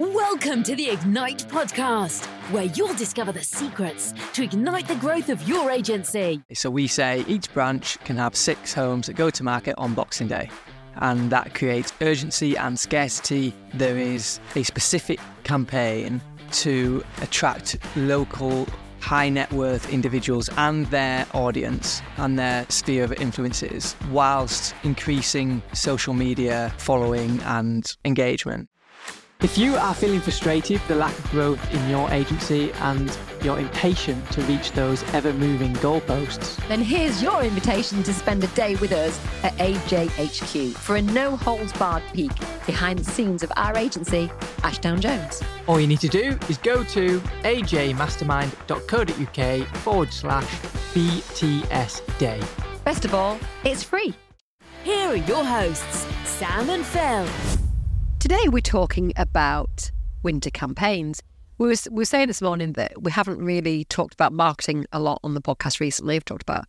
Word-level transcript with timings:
Welcome 0.00 0.62
to 0.62 0.74
the 0.74 0.88
Ignite 0.88 1.46
podcast, 1.48 2.24
where 2.52 2.64
you'll 2.64 2.94
discover 2.94 3.32
the 3.32 3.44
secrets 3.44 4.14
to 4.32 4.42
ignite 4.42 4.88
the 4.88 4.94
growth 4.94 5.28
of 5.28 5.46
your 5.46 5.70
agency. 5.70 6.40
So 6.54 6.70
we 6.70 6.86
say 6.86 7.22
each 7.28 7.52
branch 7.52 7.98
can 8.04 8.16
have 8.16 8.34
six 8.34 8.72
homes 8.72 9.08
that 9.08 9.12
go 9.12 9.28
to 9.28 9.42
market 9.44 9.74
on 9.76 9.92
Boxing 9.92 10.26
Day. 10.26 10.48
And 10.94 11.28
that 11.28 11.54
creates 11.54 11.92
urgency 12.00 12.56
and 12.56 12.80
scarcity. 12.80 13.52
There 13.74 13.98
is 13.98 14.40
a 14.56 14.62
specific 14.62 15.20
campaign 15.44 16.22
to 16.52 17.04
attract 17.20 17.76
local 17.94 18.66
high 19.00 19.28
net 19.28 19.52
worth 19.52 19.92
individuals 19.92 20.48
and 20.56 20.86
their 20.86 21.26
audience 21.34 22.00
and 22.16 22.38
their 22.38 22.64
sphere 22.70 23.04
of 23.04 23.12
influences, 23.12 23.94
whilst 24.10 24.74
increasing 24.82 25.62
social 25.74 26.14
media 26.14 26.72
following 26.78 27.38
and 27.42 27.98
engagement. 28.06 28.66
If 29.42 29.56
you 29.56 29.74
are 29.76 29.94
feeling 29.94 30.20
frustrated 30.20 30.80
with 30.80 30.88
the 30.88 30.96
lack 30.96 31.18
of 31.18 31.30
growth 31.30 31.72
in 31.72 31.88
your 31.88 32.10
agency 32.10 32.70
and 32.72 33.16
you're 33.42 33.58
impatient 33.58 34.30
to 34.32 34.42
reach 34.42 34.72
those 34.72 35.02
ever 35.14 35.32
moving 35.32 35.72
goalposts, 35.76 36.56
then 36.68 36.82
here's 36.82 37.22
your 37.22 37.42
invitation 37.42 38.02
to 38.02 38.12
spend 38.12 38.44
a 38.44 38.48
day 38.48 38.74
with 38.76 38.92
us 38.92 39.18
at 39.42 39.54
AJHQ 39.54 40.74
for 40.74 40.96
a 40.96 41.02
no 41.02 41.36
holds 41.36 41.72
barred 41.72 42.02
peek 42.12 42.32
behind 42.66 42.98
the 42.98 43.10
scenes 43.10 43.42
of 43.42 43.50
our 43.56 43.74
agency, 43.78 44.30
Ashdown 44.62 45.00
Jones. 45.00 45.42
all 45.66 45.80
you 45.80 45.86
need 45.86 46.00
to 46.00 46.08
do 46.08 46.38
is 46.50 46.58
go 46.58 46.84
to 46.84 47.18
ajmastermind.co.uk 47.44 49.66
forward 49.78 50.12
slash 50.12 50.50
BTS 50.92 52.18
day. 52.18 52.42
Best 52.84 53.06
of 53.06 53.14
all, 53.14 53.38
it's 53.64 53.82
free. 53.82 54.12
Here 54.84 55.08
are 55.08 55.16
your 55.16 55.44
hosts, 55.44 56.06
Sam 56.24 56.68
and 56.68 56.84
Phil. 56.84 57.26
Today 58.20 58.48
we're 58.48 58.60
talking 58.60 59.14
about 59.16 59.90
winter 60.22 60.50
campaigns. 60.50 61.22
We 61.56 61.68
were, 61.68 61.74
we 61.90 61.96
were 61.96 62.04
saying 62.04 62.28
this 62.28 62.42
morning 62.42 62.74
that 62.74 63.02
we 63.02 63.10
haven't 63.10 63.38
really 63.38 63.84
talked 63.86 64.12
about 64.12 64.34
marketing 64.34 64.84
a 64.92 65.00
lot 65.00 65.20
on 65.24 65.32
the 65.32 65.40
podcast 65.40 65.80
recently. 65.80 66.16
We've 66.16 66.24
talked 66.26 66.42
about 66.42 66.66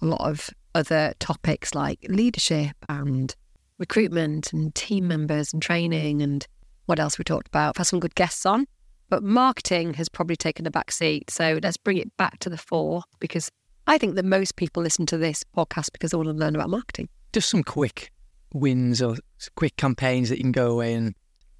a 0.00 0.06
lot 0.06 0.22
of 0.22 0.48
other 0.74 1.12
topics 1.18 1.74
like 1.74 1.98
leadership 2.08 2.74
and 2.88 3.36
recruitment 3.76 4.54
and 4.54 4.74
team 4.74 5.06
members 5.06 5.52
and 5.52 5.60
training 5.60 6.22
and 6.22 6.46
what 6.86 6.98
else 6.98 7.18
we 7.18 7.24
talked 7.24 7.48
about. 7.48 7.74
We've 7.74 7.80
had 7.80 7.86
some 7.86 8.00
good 8.00 8.14
guests 8.14 8.46
on, 8.46 8.66
but 9.10 9.22
marketing 9.22 9.94
has 9.94 10.08
probably 10.08 10.36
taken 10.36 10.66
a 10.66 10.70
back 10.70 10.90
seat. 10.90 11.30
So 11.30 11.60
let's 11.62 11.76
bring 11.76 11.98
it 11.98 12.16
back 12.16 12.38
to 12.38 12.48
the 12.48 12.56
fore 12.56 13.02
because 13.20 13.50
I 13.86 13.98
think 13.98 14.14
that 14.14 14.24
most 14.24 14.56
people 14.56 14.82
listen 14.82 15.04
to 15.06 15.18
this 15.18 15.44
podcast 15.54 15.92
because 15.92 16.12
they 16.12 16.16
want 16.16 16.30
to 16.30 16.32
learn 16.32 16.54
about 16.54 16.70
marketing. 16.70 17.10
Just 17.34 17.50
some 17.50 17.62
quick 17.62 18.10
wins 18.54 19.02
or 19.02 19.16
quick 19.56 19.76
campaigns 19.76 20.30
that 20.30 20.38
you 20.38 20.44
can 20.44 20.52
go 20.52 20.70
away 20.70 20.94
and 20.94 21.14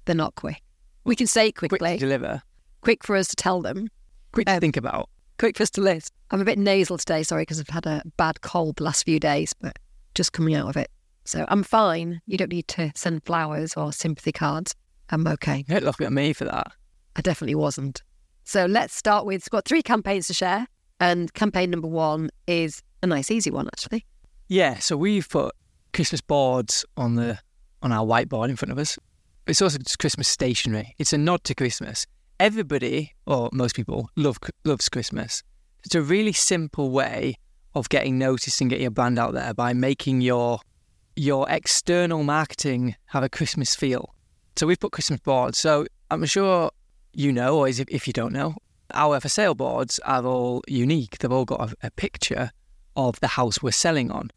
They're 0.05 0.15
not 0.15 0.33
quick. 0.35 0.61
We 1.03 1.15
can 1.15 1.27
say 1.27 1.51
quickly, 1.51 1.77
quick 1.77 1.99
to 1.99 2.05
deliver, 2.05 2.41
quick 2.81 3.03
for 3.03 3.15
us 3.15 3.27
to 3.27 3.35
tell 3.35 3.61
them, 3.61 3.89
quick 4.31 4.47
to 4.47 4.53
Um, 4.53 4.59
think 4.59 4.75
about. 4.77 5.09
quick 5.37 5.57
for 5.57 5.63
us 5.63 5.69
to 5.71 5.81
list. 5.81 6.11
I'm 6.31 6.41
a 6.41 6.45
bit 6.45 6.57
nasal 6.57 6.97
today, 6.97 7.21
sorry, 7.21 7.43
because 7.43 7.59
I've 7.59 7.69
had 7.69 7.85
a 7.85 8.01
bad 8.17 8.41
cold 8.41 8.77
the 8.77 8.83
last 8.85 9.03
few 9.05 9.19
days, 9.19 9.53
but 9.53 9.77
just 10.15 10.33
coming 10.33 10.55
out 10.55 10.67
of 10.69 10.77
it. 10.77 10.89
So 11.25 11.45
I'm 11.49 11.61
fine. 11.63 12.21
You 12.25 12.37
don't 12.37 12.51
need 12.51 12.67
to 12.69 12.91
send 12.95 13.23
flowers 13.25 13.75
or 13.75 13.91
sympathy 13.91 14.31
cards. 14.31 14.73
I'm 15.09 15.27
okay. 15.27 15.63
Don't 15.67 15.83
look 15.83 16.01
at 16.01 16.11
me 16.11 16.33
for 16.33 16.45
that. 16.45 16.67
I 17.15 17.21
definitely 17.21 17.55
wasn't. 17.55 18.01
So 18.43 18.65
let's 18.65 18.95
start 18.95 19.25
with, 19.25 19.47
got 19.49 19.65
three 19.65 19.81
campaigns 19.83 20.27
to 20.27 20.33
share. 20.33 20.67
And 20.99 21.33
campaign 21.33 21.69
number 21.71 21.87
one 21.87 22.29
is 22.47 22.81
a 23.03 23.07
nice, 23.07 23.29
easy 23.29 23.51
one, 23.51 23.67
actually. 23.67 24.05
Yeah, 24.47 24.79
so 24.79 24.95
we've 24.95 25.27
put 25.27 25.53
Christmas 25.95 26.19
boards 26.19 26.85
on 26.97 27.15
the 27.15 27.39
on 27.81 27.93
our 27.93 28.05
whiteboard 28.05 28.49
in 28.49 28.57
front 28.57 28.73
of 28.73 28.77
us. 28.77 28.99
It's 29.47 29.61
also 29.61 29.77
just 29.77 29.97
Christmas 29.97 30.27
stationery. 30.27 30.93
It's 30.97 31.13
a 31.13 31.17
nod 31.17 31.45
to 31.45 31.55
Christmas. 31.55 32.05
Everybody, 32.37 33.13
or 33.25 33.49
most 33.53 33.75
people, 33.75 34.09
love 34.17 34.37
loves 34.65 34.89
Christmas. 34.89 35.41
It's 35.85 35.95
a 35.95 36.01
really 36.01 36.33
simple 36.33 36.89
way 36.89 37.37
of 37.75 37.87
getting 37.87 38.17
noticed 38.17 38.59
and 38.59 38.69
getting 38.69 38.83
your 38.83 38.91
brand 38.91 39.17
out 39.17 39.33
there 39.33 39.53
by 39.53 39.71
making 39.71 40.19
your 40.19 40.59
your 41.15 41.49
external 41.49 42.23
marketing 42.23 42.95
have 43.05 43.23
a 43.23 43.29
Christmas 43.29 43.73
feel. 43.73 44.13
So 44.57 44.67
we've 44.67 44.79
put 44.79 44.91
Christmas 44.91 45.21
boards. 45.21 45.57
So 45.57 45.85
I'm 46.11 46.25
sure 46.25 46.71
you 47.13 47.31
know, 47.31 47.57
or 47.57 47.69
if 47.69 47.79
if 47.87 48.05
you 48.05 48.11
don't 48.11 48.33
know, 48.33 48.55
our 48.93 49.21
for 49.21 49.29
sale 49.29 49.55
boards 49.55 49.99
are 49.99 50.25
all 50.25 50.61
unique. 50.67 51.19
They've 51.19 51.31
all 51.31 51.45
got 51.45 51.71
a, 51.71 51.87
a 51.87 51.91
picture 51.91 52.51
of 52.97 53.17
the 53.21 53.27
house 53.39 53.63
we're 53.63 53.71
selling 53.71 54.11
on. 54.11 54.31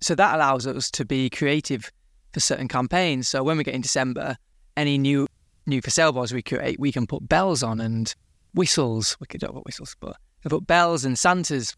So 0.00 0.14
that 0.14 0.34
allows 0.34 0.66
us 0.66 0.90
to 0.92 1.04
be 1.04 1.28
creative 1.30 1.90
for 2.32 2.40
certain 2.40 2.68
campaigns. 2.68 3.28
So 3.28 3.42
when 3.42 3.56
we 3.56 3.64
get 3.64 3.74
in 3.74 3.80
December, 3.80 4.36
any 4.76 4.96
new 4.98 5.26
new 5.66 5.80
for 5.82 5.90
sale 5.90 6.12
boards 6.12 6.32
we 6.32 6.42
create, 6.42 6.80
we 6.80 6.90
can 6.92 7.06
put 7.06 7.28
bells 7.28 7.62
on 7.62 7.80
and 7.80 8.14
whistles. 8.54 9.16
We 9.20 9.26
could 9.26 9.40
don't 9.40 9.54
put 9.54 9.64
whistles, 9.66 9.94
but 10.00 10.16
we 10.44 10.48
put 10.48 10.66
bells 10.66 11.04
and 11.04 11.18
Santas 11.18 11.76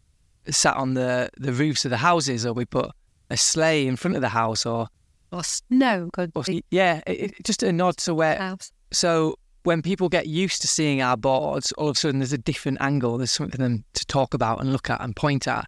sat 0.49 0.75
on 0.75 0.93
the, 0.93 1.29
the 1.37 1.53
roofs 1.53 1.85
of 1.85 1.91
the 1.91 1.97
houses, 1.97 2.45
or 2.45 2.53
we 2.53 2.65
put 2.65 2.89
a 3.29 3.37
sleigh 3.37 3.87
in 3.87 3.95
front 3.95 4.15
of 4.15 4.21
the 4.21 4.29
house, 4.29 4.65
or, 4.65 4.87
Or 5.31 5.43
snow, 5.43 6.09
good 6.13 6.31
or 6.35 6.43
yeah, 6.71 7.01
it, 7.07 7.11
it- 7.21 7.43
just 7.43 7.63
a 7.63 7.71
nod 7.71 7.97
to 7.97 8.13
where. 8.13 8.37
house. 8.37 8.71
So 8.91 9.35
when 9.63 9.81
people 9.81 10.09
get 10.09 10.27
used 10.27 10.61
to 10.61 10.67
seeing 10.67 11.01
our 11.01 11.15
boards, 11.17 11.71
all 11.73 11.87
of 11.89 11.95
a 11.95 11.99
sudden 11.99 12.19
there's 12.19 12.33
a 12.33 12.37
different 12.37 12.79
angle. 12.81 13.17
There's 13.17 13.31
something 13.31 13.51
for 13.51 13.57
them 13.57 13.83
to 13.93 14.05
talk 14.05 14.33
about 14.33 14.59
and 14.59 14.71
look 14.71 14.89
at 14.89 15.01
and 15.01 15.15
point 15.15 15.47
at, 15.47 15.65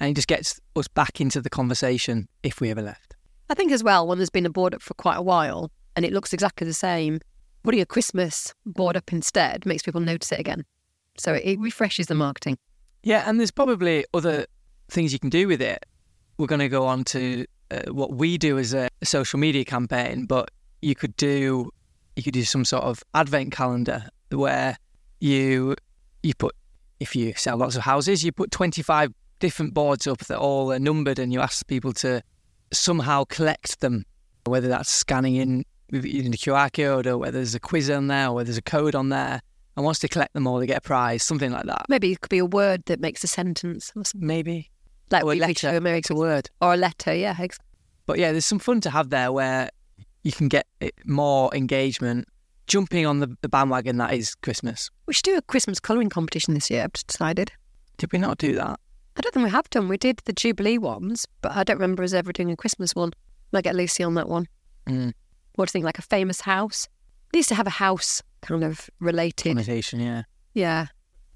and 0.00 0.10
it 0.10 0.14
just 0.14 0.28
gets 0.28 0.60
us 0.76 0.88
back 0.88 1.20
into 1.20 1.40
the 1.40 1.50
conversation 1.50 2.28
if 2.42 2.60
we 2.60 2.70
ever 2.70 2.82
left. 2.82 3.14
I 3.50 3.54
think 3.54 3.72
as 3.72 3.84
well, 3.84 4.06
when 4.06 4.18
there's 4.18 4.30
been 4.30 4.46
a 4.46 4.50
board 4.50 4.74
up 4.74 4.82
for 4.82 4.94
quite 4.94 5.16
a 5.16 5.22
while 5.22 5.70
and 5.96 6.04
it 6.04 6.12
looks 6.12 6.32
exactly 6.32 6.66
the 6.66 6.74
same, 6.74 7.20
putting 7.62 7.80
a 7.80 7.86
Christmas 7.86 8.54
board 8.66 8.96
up 8.96 9.12
instead 9.12 9.66
makes 9.66 9.82
people 9.82 10.00
notice 10.00 10.32
it 10.32 10.40
again. 10.40 10.64
So 11.18 11.34
it 11.34 11.58
refreshes 11.58 12.06
the 12.06 12.14
marketing. 12.14 12.58
Yeah, 13.02 13.28
and 13.28 13.38
there's 13.38 13.50
probably 13.50 14.04
other 14.14 14.46
things 14.88 15.12
you 15.12 15.18
can 15.18 15.30
do 15.30 15.46
with 15.46 15.62
it. 15.62 15.84
We're 16.38 16.46
going 16.46 16.60
to 16.60 16.68
go 16.68 16.86
on 16.86 17.04
to 17.04 17.46
uh, 17.70 17.92
what 17.92 18.14
we 18.14 18.38
do 18.38 18.58
as 18.58 18.74
a, 18.74 18.88
a 19.02 19.06
social 19.06 19.38
media 19.38 19.64
campaign, 19.64 20.26
but 20.26 20.50
you 20.82 20.94
could 20.94 21.16
do 21.16 21.70
you 22.16 22.22
could 22.22 22.34
do 22.34 22.44
some 22.44 22.64
sort 22.64 22.84
of 22.84 23.02
advent 23.14 23.52
calendar 23.52 24.08
where 24.30 24.76
you 25.20 25.74
you 26.22 26.34
put 26.34 26.54
if 27.00 27.16
you 27.16 27.34
sell 27.34 27.56
lots 27.56 27.76
of 27.76 27.82
houses, 27.82 28.24
you 28.24 28.32
put 28.32 28.50
25 28.50 29.12
different 29.44 29.74
boards 29.74 30.06
up 30.06 30.20
that 30.20 30.38
all 30.38 30.72
are 30.72 30.78
numbered, 30.78 31.18
and 31.18 31.30
you 31.30 31.38
ask 31.38 31.66
people 31.66 31.92
to 31.92 32.22
somehow 32.72 33.24
collect 33.24 33.80
them, 33.80 34.06
whether 34.46 34.68
that's 34.68 34.88
scanning 34.90 35.36
in 35.36 35.66
using 35.92 36.30
the 36.30 36.38
QR 36.38 36.72
code, 36.72 37.06
or 37.06 37.18
whether 37.18 37.32
there's 37.32 37.54
a 37.54 37.60
quiz 37.60 37.90
on 37.90 38.06
there, 38.06 38.28
or 38.28 38.36
whether 38.36 38.46
there's 38.46 38.56
a 38.56 38.62
code 38.62 38.94
on 38.94 39.10
there. 39.10 39.42
And 39.76 39.84
once 39.84 39.98
they 39.98 40.08
collect 40.08 40.32
them 40.32 40.46
all, 40.46 40.58
they 40.60 40.66
get 40.66 40.78
a 40.78 40.80
prize, 40.80 41.22
something 41.22 41.52
like 41.52 41.66
that. 41.66 41.84
Maybe 41.90 42.10
it 42.12 42.22
could 42.22 42.30
be 42.30 42.38
a 42.38 42.46
word 42.46 42.84
that 42.86 43.00
makes 43.00 43.22
a 43.22 43.26
sentence 43.26 43.90
or 43.94 44.04
something. 44.04 44.26
Maybe 44.26 44.70
Like 45.10 45.24
Or 45.24 45.32
a 45.34 45.36
letter. 45.36 45.70
to 45.72 45.76
America. 45.76 45.98
It's 45.98 46.10
a 46.10 46.14
word. 46.14 46.48
Or 46.62 46.72
a 46.72 46.76
letter, 46.78 47.14
yeah. 47.14 47.36
But 48.06 48.18
yeah, 48.18 48.32
there's 48.32 48.46
some 48.46 48.58
fun 48.58 48.80
to 48.80 48.90
have 48.90 49.10
there 49.10 49.30
where 49.30 49.68
you 50.22 50.32
can 50.32 50.48
get 50.48 50.66
more 51.04 51.54
engagement 51.54 52.28
jumping 52.66 53.04
on 53.04 53.20
the, 53.20 53.36
the 53.42 53.48
bandwagon 53.50 53.98
that 53.98 54.14
is 54.14 54.34
Christmas. 54.36 54.90
We 55.04 55.12
should 55.12 55.24
do 55.24 55.36
a 55.36 55.42
Christmas 55.42 55.80
colouring 55.80 56.08
competition 56.08 56.54
this 56.54 56.70
year, 56.70 56.84
I've 56.84 56.92
decided. 56.94 57.52
Did 57.98 58.10
we 58.10 58.18
not 58.18 58.38
do 58.38 58.54
that? 58.54 58.80
I 59.16 59.20
don't 59.20 59.32
think 59.32 59.44
we 59.44 59.50
have 59.50 59.70
done. 59.70 59.88
We 59.88 59.96
did 59.96 60.20
the 60.24 60.32
Jubilee 60.32 60.78
ones, 60.78 61.26
but 61.40 61.52
I 61.52 61.62
don't 61.64 61.76
remember 61.76 62.02
us 62.02 62.12
ever 62.12 62.32
doing 62.32 62.50
a 62.50 62.56
Christmas 62.56 62.94
one. 62.94 63.12
Might 63.52 63.64
get 63.64 63.76
Lucy 63.76 64.02
on 64.02 64.14
that 64.14 64.28
one. 64.28 64.46
Mm. 64.88 65.12
What 65.54 65.66
do 65.66 65.70
you 65.70 65.72
think? 65.72 65.84
Like 65.84 65.98
a 65.98 66.02
famous 66.02 66.40
house? 66.40 66.88
Needs 67.32 67.46
to 67.48 67.54
have 67.54 67.66
a 67.66 67.70
house 67.70 68.22
kind 68.42 68.64
of 68.64 68.90
related. 69.00 69.50
Connotation, 69.50 70.00
yeah. 70.00 70.22
Yeah. 70.52 70.86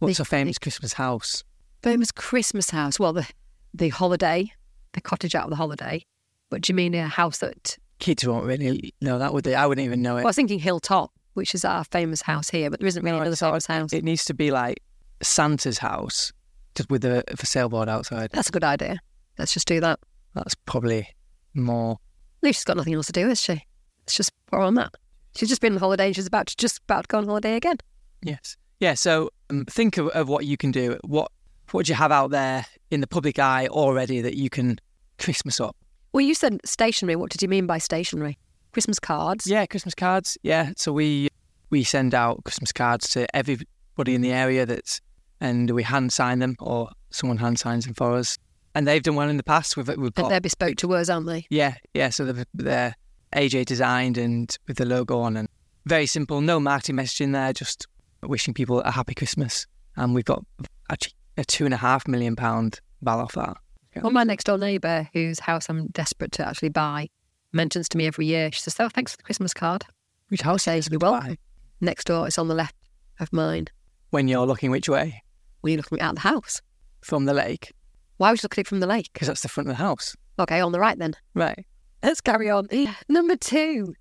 What's 0.00 0.16
The- 0.18 0.22
a 0.22 0.26
famous 0.26 0.58
Christmas 0.58 0.94
house? 0.94 1.44
famous 1.82 2.10
Christmas 2.10 2.70
house. 2.70 2.98
Well, 2.98 3.12
the 3.12 3.26
the 3.74 3.90
holiday, 3.90 4.50
the 4.94 5.00
cottage 5.00 5.34
out 5.36 5.44
of 5.44 5.50
the 5.50 5.56
holiday. 5.56 6.02
But 6.50 6.62
do 6.62 6.72
you 6.72 6.74
mean 6.74 6.94
a 6.94 7.06
house 7.06 7.38
that? 7.38 7.76
Kids 8.00 8.24
won't 8.26 8.46
really 8.46 8.94
know 9.00 9.18
that, 9.18 9.32
would 9.34 9.44
they? 9.44 9.54
I 9.54 9.66
wouldn't 9.66 9.84
even 9.84 10.02
know 10.02 10.12
it. 10.16 10.20
Well, 10.20 10.26
I 10.26 10.30
was 10.30 10.36
thinking 10.36 10.58
Hilltop, 10.58 11.12
which 11.34 11.54
is 11.54 11.64
our 11.64 11.84
famous 11.84 12.22
house 12.22 12.48
here, 12.48 12.70
but 12.70 12.80
there 12.80 12.86
isn't 12.88 13.02
really 13.04 13.16
No, 13.16 13.22
another 13.22 13.32
it's 13.32 13.40
famous 13.40 13.66
house. 13.66 13.92
It 13.92 14.02
needs 14.04 14.24
to 14.26 14.34
be 14.34 14.50
like 14.50 14.82
Santa's 15.22 15.78
house, 15.78 16.32
just 16.78 16.90
with 16.90 17.04
a 17.04 17.22
for 17.36 17.46
sale 17.46 17.68
board 17.68 17.88
outside. 17.88 18.30
That's 18.32 18.48
a 18.48 18.52
good 18.52 18.64
idea. 18.64 18.98
Let's 19.38 19.52
just 19.52 19.68
do 19.68 19.80
that. 19.80 20.00
That's 20.34 20.54
probably 20.54 21.08
more. 21.54 21.98
Lucy's 22.42 22.64
got 22.64 22.76
nothing 22.76 22.94
else 22.94 23.06
to 23.06 23.12
do, 23.12 23.28
has 23.28 23.40
she? 23.40 23.64
Let's 24.00 24.16
just 24.16 24.32
put 24.46 24.60
on 24.60 24.74
that. 24.74 24.92
She's 25.36 25.48
just 25.48 25.60
been 25.60 25.74
on 25.74 25.78
holiday 25.78 26.06
and 26.06 26.16
she's 26.16 26.26
about 26.26 26.46
to 26.46 26.56
just 26.56 26.78
about 26.84 27.02
to 27.02 27.08
go 27.08 27.18
on 27.18 27.26
holiday 27.26 27.56
again. 27.56 27.76
Yes. 28.22 28.56
Yeah. 28.80 28.94
So 28.94 29.30
um, 29.50 29.64
think 29.66 29.98
of, 29.98 30.08
of 30.08 30.28
what 30.28 30.46
you 30.46 30.56
can 30.56 30.70
do. 30.70 30.98
What 31.04 31.30
what 31.72 31.86
do 31.86 31.90
you 31.90 31.96
have 31.96 32.10
out 32.12 32.30
there 32.30 32.64
in 32.90 33.00
the 33.00 33.06
public 33.06 33.38
eye 33.38 33.66
already 33.66 34.22
that 34.22 34.36
you 34.36 34.48
can 34.48 34.78
Christmas 35.18 35.60
up? 35.60 35.76
Well, 36.12 36.22
you 36.22 36.34
said 36.34 36.60
stationery. 36.64 37.16
What 37.16 37.30
did 37.30 37.42
you 37.42 37.48
mean 37.48 37.66
by 37.66 37.78
stationery? 37.78 38.38
Christmas 38.72 38.98
cards. 38.98 39.46
Yeah, 39.46 39.66
Christmas 39.66 39.94
cards. 39.94 40.38
Yeah, 40.42 40.72
so 40.76 40.92
we 40.92 41.28
we 41.70 41.84
send 41.84 42.14
out 42.14 42.44
Christmas 42.44 42.72
cards 42.72 43.08
to 43.10 43.26
everybody 43.36 44.14
in 44.14 44.22
the 44.22 44.32
area 44.32 44.64
that's, 44.64 45.00
and 45.40 45.70
we 45.70 45.82
hand 45.82 46.12
sign 46.12 46.38
them 46.38 46.56
or 46.58 46.90
someone 47.10 47.38
hand 47.38 47.58
signs 47.58 47.84
them 47.84 47.94
for 47.94 48.14
us. 48.14 48.36
And 48.74 48.86
they've 48.86 49.02
done 49.02 49.16
well 49.16 49.28
in 49.28 49.36
the 49.38 49.42
past. 49.42 49.76
We've 49.76 49.88
we've 49.88 49.98
And 49.98 50.14
got 50.14 50.28
they're 50.28 50.40
bespoke 50.40 50.76
to 50.76 50.94
us, 50.94 51.08
aren't 51.08 51.26
they? 51.26 51.46
yeah 51.50 51.74
yeah. 51.94 52.10
So 52.10 52.24
they're, 52.24 52.44
they're 52.54 52.94
AJ 53.34 53.66
designed 53.66 54.18
and 54.18 54.54
with 54.66 54.76
the 54.76 54.84
logo 54.86 55.18
on, 55.20 55.36
and 55.36 55.48
very 55.86 56.06
simple, 56.06 56.40
no 56.40 56.60
marketing 56.60 56.96
message 56.96 57.20
in 57.20 57.32
there, 57.32 57.52
just 57.52 57.86
wishing 58.22 58.54
people 58.54 58.80
a 58.82 58.90
happy 58.90 59.14
Christmas. 59.14 59.66
And 59.96 60.14
we've 60.14 60.24
got 60.24 60.44
actually 60.90 61.14
a 61.36 61.44
two 61.44 61.64
and 61.64 61.74
a 61.74 61.78
half 61.78 62.06
million 62.06 62.36
pound 62.36 62.80
val 63.02 63.20
off 63.20 63.32
that. 63.32 63.56
Well, 64.02 64.12
my 64.12 64.22
next 64.22 64.44
door 64.44 64.58
neighbour, 64.58 65.08
whose 65.12 65.40
house 65.40 65.68
I'm 65.68 65.88
desperate 65.88 66.30
to 66.32 66.46
actually 66.46 66.68
buy, 66.68 67.08
mentions 67.52 67.88
to 67.88 67.98
me 67.98 68.06
every 68.06 68.26
year. 68.26 68.52
She 68.52 68.60
says, 68.60 68.76
"Oh, 68.78 68.88
thanks 68.88 69.12
for 69.12 69.16
the 69.16 69.24
Christmas 69.24 69.52
card." 69.52 69.84
Which 70.28 70.42
house 70.42 70.64
Say, 70.64 70.78
is 70.78 70.88
"You're 70.88 71.00
welcome." 71.00 71.36
Next 71.80 72.04
door, 72.04 72.26
it's 72.26 72.38
on 72.38 72.48
the 72.48 72.54
left 72.54 72.76
of 73.18 73.32
mine. 73.32 73.66
When 74.10 74.28
you're 74.28 74.46
looking 74.46 74.70
which 74.70 74.88
way? 74.88 75.22
Were 75.68 75.72
you 75.72 75.76
looking 75.76 76.00
at 76.00 76.14
the 76.14 76.22
house? 76.22 76.62
From 77.02 77.26
the 77.26 77.34
lake, 77.34 77.74
Why 78.16 78.30
would 78.30 78.38
you 78.40 78.46
look 78.46 78.54
at 78.54 78.62
it 78.62 78.66
from 78.66 78.80
the 78.80 78.86
lake? 78.86 79.10
because 79.12 79.28
that's 79.28 79.42
the 79.42 79.48
front 79.48 79.68
of 79.68 79.76
the 79.76 79.82
house. 79.82 80.16
Okay, 80.38 80.60
on 80.60 80.72
the 80.72 80.80
right 80.80 80.98
then. 80.98 81.12
Right. 81.34 81.66
Let's 82.02 82.22
carry 82.22 82.48
on. 82.48 82.68
Number 83.08 83.36
two 83.36 83.94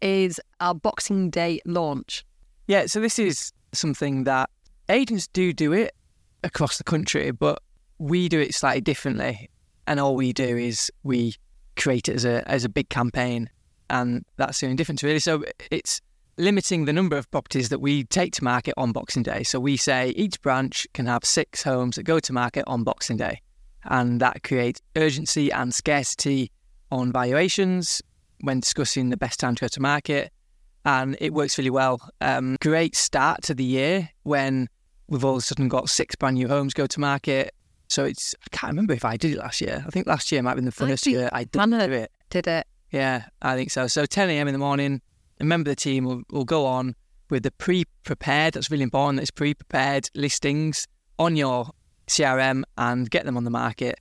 is 0.00 0.40
our 0.60 0.74
Boxing 0.74 1.30
Day 1.30 1.60
launch. 1.64 2.24
Yeah, 2.66 2.86
so 2.86 2.98
this 3.00 3.20
is 3.20 3.52
something 3.72 4.24
that 4.24 4.50
agents 4.88 5.28
do 5.28 5.52
do 5.52 5.72
it 5.72 5.94
across 6.42 6.76
the 6.76 6.84
country, 6.84 7.30
but 7.30 7.62
we 7.98 8.28
do 8.28 8.40
it 8.40 8.52
slightly 8.52 8.80
differently. 8.80 9.48
And 9.86 10.00
all 10.00 10.16
we 10.16 10.32
do 10.32 10.56
is 10.56 10.90
we 11.04 11.34
create 11.76 12.08
it 12.08 12.16
as 12.16 12.24
a 12.24 12.42
as 12.50 12.64
a 12.64 12.68
big 12.68 12.88
campaign, 12.88 13.48
and 13.88 14.24
that's 14.38 14.58
the 14.60 14.66
only 14.66 14.76
difference 14.76 15.04
really. 15.04 15.20
So 15.20 15.44
it's 15.70 16.00
limiting 16.36 16.84
the 16.84 16.92
number 16.92 17.16
of 17.16 17.30
properties 17.30 17.68
that 17.68 17.80
we 17.80 18.04
take 18.04 18.32
to 18.34 18.44
market 18.44 18.74
on 18.76 18.92
Boxing 18.92 19.22
Day. 19.22 19.42
So 19.42 19.60
we 19.60 19.76
say 19.76 20.10
each 20.10 20.40
branch 20.42 20.86
can 20.94 21.06
have 21.06 21.24
six 21.24 21.62
homes 21.62 21.96
that 21.96 22.04
go 22.04 22.18
to 22.20 22.32
market 22.32 22.64
on 22.66 22.84
Boxing 22.84 23.16
Day, 23.16 23.40
and 23.84 24.20
that 24.20 24.42
creates 24.42 24.80
urgency 24.96 25.50
and 25.52 25.74
scarcity 25.74 26.50
on 26.90 27.12
valuations 27.12 28.02
when 28.40 28.60
discussing 28.60 29.10
the 29.10 29.16
best 29.16 29.40
time 29.40 29.54
to 29.54 29.60
go 29.64 29.68
to 29.68 29.80
market 29.80 30.32
and 30.84 31.16
it 31.20 31.32
works 31.32 31.58
really 31.58 31.70
well. 31.70 32.00
Um, 32.20 32.56
great 32.60 32.96
start 32.96 33.42
to 33.44 33.54
the 33.54 33.64
year 33.64 34.10
when 34.22 34.68
we've 35.08 35.24
all 35.24 35.32
of 35.32 35.38
a 35.38 35.40
sudden 35.42 35.68
got 35.68 35.88
six 35.88 36.14
brand 36.16 36.34
new 36.34 36.48
homes 36.48 36.74
go 36.74 36.86
to 36.86 37.00
market. 37.00 37.54
So 37.88 38.04
it's 38.04 38.34
I 38.42 38.56
can't 38.56 38.70
remember 38.70 38.94
if 38.94 39.04
I 39.04 39.16
did 39.16 39.32
it 39.32 39.38
last 39.38 39.60
year. 39.60 39.84
I 39.86 39.90
think 39.90 40.06
last 40.06 40.32
year 40.32 40.42
might 40.42 40.50
have 40.50 40.56
been 40.56 40.64
the 40.64 40.72
think 40.72 41.06
year 41.06 41.28
I 41.32 41.44
did 41.44 41.56
Manor 41.56 41.90
it. 41.92 42.10
Did 42.30 42.46
it? 42.46 42.66
Yeah, 42.90 43.24
I 43.40 43.54
think 43.54 43.70
so. 43.70 43.86
So 43.86 44.06
10 44.06 44.30
a.m. 44.30 44.48
in 44.48 44.52
the 44.52 44.58
morning, 44.58 45.00
a 45.42 45.44
member 45.44 45.68
of 45.68 45.76
the 45.76 45.80
team 45.80 46.04
will, 46.04 46.22
will 46.30 46.44
go 46.44 46.64
on 46.64 46.94
with 47.28 47.42
the 47.42 47.50
pre-prepared. 47.50 48.54
That's 48.54 48.70
really 48.70 48.84
important. 48.84 49.20
It's 49.20 49.30
pre-prepared 49.30 50.08
listings 50.14 50.86
on 51.18 51.34
your 51.34 51.68
CRM 52.06 52.62
and 52.78 53.10
get 53.10 53.24
them 53.24 53.36
on 53.36 53.44
the 53.44 53.50
market. 53.50 53.98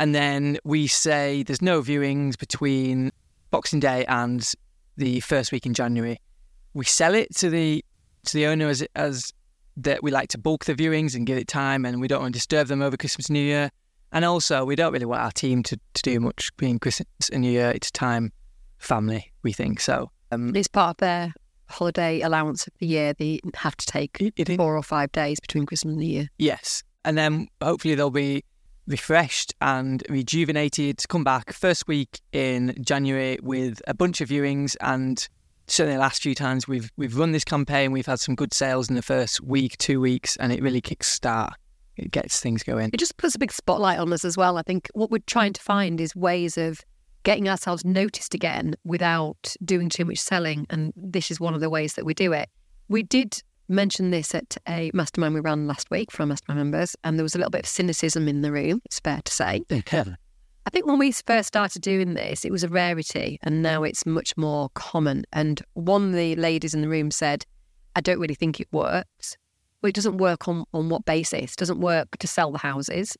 And 0.00 0.14
then 0.14 0.58
we 0.64 0.88
say 0.88 1.44
there's 1.44 1.62
no 1.62 1.80
viewings 1.80 2.36
between 2.36 3.12
Boxing 3.50 3.80
Day 3.80 4.04
and 4.06 4.52
the 4.96 5.20
first 5.20 5.52
week 5.52 5.64
in 5.64 5.74
January. 5.74 6.18
We 6.74 6.84
sell 6.84 7.14
it 7.14 7.34
to 7.36 7.50
the 7.50 7.84
to 8.26 8.36
the 8.36 8.46
owner 8.46 8.68
as 8.68 8.84
as 8.94 9.32
that 9.76 10.02
we 10.02 10.10
like 10.10 10.28
to 10.30 10.38
bulk 10.38 10.64
the 10.64 10.74
viewings 10.74 11.14
and 11.14 11.26
give 11.26 11.38
it 11.38 11.48
time, 11.48 11.84
and 11.84 12.00
we 12.00 12.08
don't 12.08 12.20
want 12.22 12.34
to 12.34 12.38
disturb 12.38 12.68
them 12.68 12.82
over 12.82 12.96
Christmas 12.96 13.30
New 13.30 13.42
Year. 13.42 13.70
And 14.12 14.24
also, 14.24 14.64
we 14.64 14.74
don't 14.74 14.92
really 14.92 15.06
want 15.06 15.22
our 15.22 15.30
team 15.30 15.62
to, 15.64 15.78
to 15.94 16.02
do 16.02 16.18
much 16.18 16.54
being 16.56 16.78
Christmas 16.78 17.28
and 17.32 17.42
New 17.42 17.50
Year. 17.50 17.70
It's 17.70 17.90
time 17.90 18.32
family, 18.78 19.32
we 19.42 19.52
think. 19.52 19.80
So 19.80 20.10
um, 20.30 20.54
It's 20.54 20.68
part 20.68 20.90
of 20.90 20.96
their 20.98 21.32
holiday 21.68 22.20
allowance 22.20 22.66
of 22.66 22.72
the 22.78 22.86
year. 22.86 23.12
They 23.12 23.40
have 23.54 23.76
to 23.76 23.86
take 23.86 24.18
it, 24.20 24.56
four 24.56 24.76
or 24.76 24.82
five 24.82 25.12
days 25.12 25.40
between 25.40 25.66
Christmas 25.66 25.92
and 25.92 26.00
New 26.00 26.08
Year. 26.08 26.28
Yes. 26.38 26.82
And 27.04 27.16
then 27.16 27.48
hopefully 27.62 27.94
they'll 27.94 28.10
be 28.10 28.44
refreshed 28.86 29.54
and 29.60 30.02
rejuvenated 30.08 30.98
to 30.98 31.08
come 31.08 31.24
back 31.24 31.52
first 31.52 31.86
week 31.86 32.20
in 32.32 32.74
January 32.80 33.38
with 33.42 33.80
a 33.86 33.94
bunch 33.94 34.20
of 34.20 34.28
viewings 34.28 34.76
and 34.80 35.28
certainly 35.68 35.94
the 35.94 36.00
last 36.00 36.22
few 36.22 36.34
times 36.34 36.66
we've 36.66 36.90
we've 36.96 37.16
run 37.16 37.30
this 37.30 37.44
campaign 37.44 37.92
we've 37.92 38.06
had 38.06 38.18
some 38.18 38.34
good 38.34 38.52
sales 38.52 38.88
in 38.88 38.96
the 38.96 39.02
first 39.02 39.40
week, 39.42 39.78
two 39.78 40.00
weeks 40.00 40.36
and 40.36 40.52
it 40.52 40.60
really 40.62 40.80
kicks 40.80 41.06
start. 41.06 41.54
It 41.96 42.10
gets 42.10 42.40
things 42.40 42.62
going. 42.62 42.90
It 42.92 42.98
just 42.98 43.16
puts 43.16 43.34
a 43.34 43.38
big 43.38 43.52
spotlight 43.52 43.98
on 43.98 44.12
us 44.12 44.24
as 44.24 44.36
well. 44.36 44.56
I 44.56 44.62
think 44.62 44.88
what 44.94 45.10
we're 45.10 45.18
trying 45.26 45.52
to 45.52 45.60
find 45.60 46.00
is 46.00 46.16
ways 46.16 46.56
of 46.56 46.80
getting 47.22 47.48
ourselves 47.48 47.84
noticed 47.84 48.34
again 48.34 48.74
without 48.84 49.54
doing 49.64 49.88
too 49.88 50.04
much 50.04 50.18
selling. 50.18 50.66
And 50.70 50.92
this 50.96 51.30
is 51.30 51.40
one 51.40 51.54
of 51.54 51.60
the 51.60 51.70
ways 51.70 51.94
that 51.94 52.04
we 52.04 52.14
do 52.14 52.32
it. 52.32 52.48
We 52.88 53.02
did 53.02 53.42
mention 53.68 54.10
this 54.10 54.34
at 54.34 54.56
a 54.68 54.90
mastermind 54.92 55.34
we 55.34 55.40
ran 55.40 55.66
last 55.66 55.90
week 55.90 56.10
for 56.10 56.22
our 56.22 56.26
mastermind 56.26 56.58
members, 56.58 56.96
and 57.04 57.18
there 57.18 57.22
was 57.22 57.34
a 57.34 57.38
little 57.38 57.50
bit 57.50 57.62
of 57.62 57.68
cynicism 57.68 58.26
in 58.26 58.42
the 58.42 58.50
room, 58.50 58.82
it's 58.84 58.98
fair 58.98 59.20
to 59.24 59.32
say. 59.32 59.62
I 60.66 60.70
think 60.70 60.86
when 60.86 60.98
we 60.98 61.12
first 61.12 61.48
started 61.48 61.80
doing 61.80 62.14
this, 62.14 62.44
it 62.44 62.50
was 62.50 62.64
a 62.64 62.68
rarity, 62.68 63.38
and 63.42 63.62
now 63.62 63.82
it's 63.84 64.04
much 64.04 64.36
more 64.36 64.68
common. 64.74 65.24
And 65.32 65.62
one 65.74 66.08
of 66.08 66.12
the 66.12 66.36
ladies 66.36 66.74
in 66.74 66.82
the 66.82 66.88
room 66.88 67.10
said, 67.10 67.46
I 67.96 68.00
don't 68.00 68.18
really 68.18 68.34
think 68.34 68.60
it 68.60 68.68
works. 68.72 69.36
Well, 69.80 69.88
it 69.88 69.94
doesn't 69.94 70.18
work 70.18 70.48
on, 70.48 70.64
on 70.74 70.88
what 70.88 71.04
basis? 71.04 71.52
It 71.52 71.56
doesn't 71.56 71.80
work 71.80 72.18
to 72.18 72.26
sell 72.26 72.52
the 72.52 72.58
houses. 72.58 73.16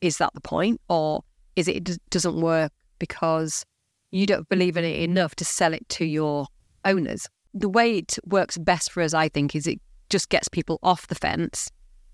Is 0.00 0.18
that 0.18 0.34
the 0.34 0.40
point? 0.40 0.80
Or 0.88 1.22
is 1.54 1.68
it, 1.68 1.88
it 1.88 1.98
doesn't 2.10 2.40
work 2.40 2.72
because 2.98 3.64
you 4.10 4.26
don't 4.26 4.48
believe 4.48 4.76
in 4.76 4.84
it 4.84 5.00
enough 5.00 5.34
to 5.36 5.44
sell 5.44 5.72
it 5.74 5.88
to 5.90 6.04
your 6.04 6.46
owners? 6.84 7.28
The 7.54 7.68
way 7.68 7.98
it 7.98 8.18
works 8.26 8.58
best 8.58 8.92
for 8.92 9.02
us, 9.02 9.14
I 9.14 9.28
think, 9.28 9.54
is 9.54 9.66
it 9.66 9.80
just 10.10 10.28
gets 10.28 10.48
people 10.48 10.78
off 10.82 11.06
the 11.08 11.14
fence 11.14 11.70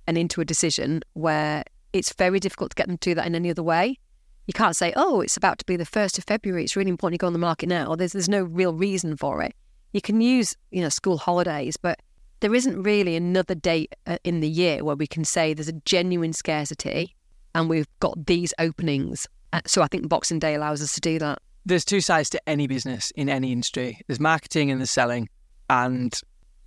and 0.06 0.16
into 0.16 0.40
a 0.40 0.44
decision 0.44 1.02
where 1.14 1.64
it's 1.92 2.12
very 2.14 2.40
difficult 2.40 2.70
to 2.70 2.74
get 2.74 2.86
them 2.86 2.98
to 2.98 3.10
do 3.10 3.14
that 3.14 3.26
in 3.26 3.34
any 3.34 3.50
other 3.50 3.62
way. 3.62 3.98
You 4.46 4.54
can't 4.54 4.76
say, 4.76 4.92
oh, 4.96 5.20
it's 5.20 5.36
about 5.36 5.58
to 5.58 5.64
be 5.64 5.76
the 5.76 5.84
1st 5.84 6.18
of 6.18 6.24
February. 6.24 6.64
It's 6.64 6.74
really 6.74 6.90
important 6.90 7.14
you 7.14 7.18
go 7.18 7.26
on 7.26 7.32
the 7.32 7.38
market 7.38 7.68
now. 7.68 7.94
There's, 7.94 8.12
there's 8.12 8.28
no 8.28 8.42
real 8.42 8.74
reason 8.74 9.16
for 9.16 9.42
it. 9.42 9.54
You 9.92 10.00
can 10.00 10.20
use, 10.20 10.56
you 10.70 10.80
know, 10.80 10.88
school 10.88 11.18
holidays, 11.18 11.76
but 11.76 12.00
there 12.40 12.54
isn't 12.54 12.82
really 12.82 13.14
another 13.14 13.54
date 13.54 13.94
uh, 14.06 14.18
in 14.24 14.40
the 14.40 14.48
year 14.48 14.82
where 14.82 14.96
we 14.96 15.06
can 15.06 15.24
say 15.24 15.54
there's 15.54 15.68
a 15.68 15.80
genuine 15.84 16.32
scarcity 16.32 17.14
and 17.54 17.68
we've 17.68 17.86
got 18.00 18.26
these 18.26 18.52
openings. 18.58 19.28
Uh, 19.52 19.60
So 19.66 19.82
I 19.82 19.86
think 19.86 20.08
Boxing 20.08 20.38
Day 20.38 20.54
allows 20.54 20.82
us 20.82 20.94
to 20.94 21.00
do 21.00 21.18
that. 21.18 21.38
There's 21.64 21.84
two 21.84 22.00
sides 22.00 22.28
to 22.30 22.40
any 22.48 22.66
business 22.66 23.12
in 23.14 23.28
any 23.28 23.52
industry. 23.52 24.00
There's 24.06 24.18
marketing 24.20 24.70
and 24.70 24.80
there's 24.80 24.90
selling. 24.90 25.28
And 25.70 26.12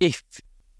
if 0.00 0.22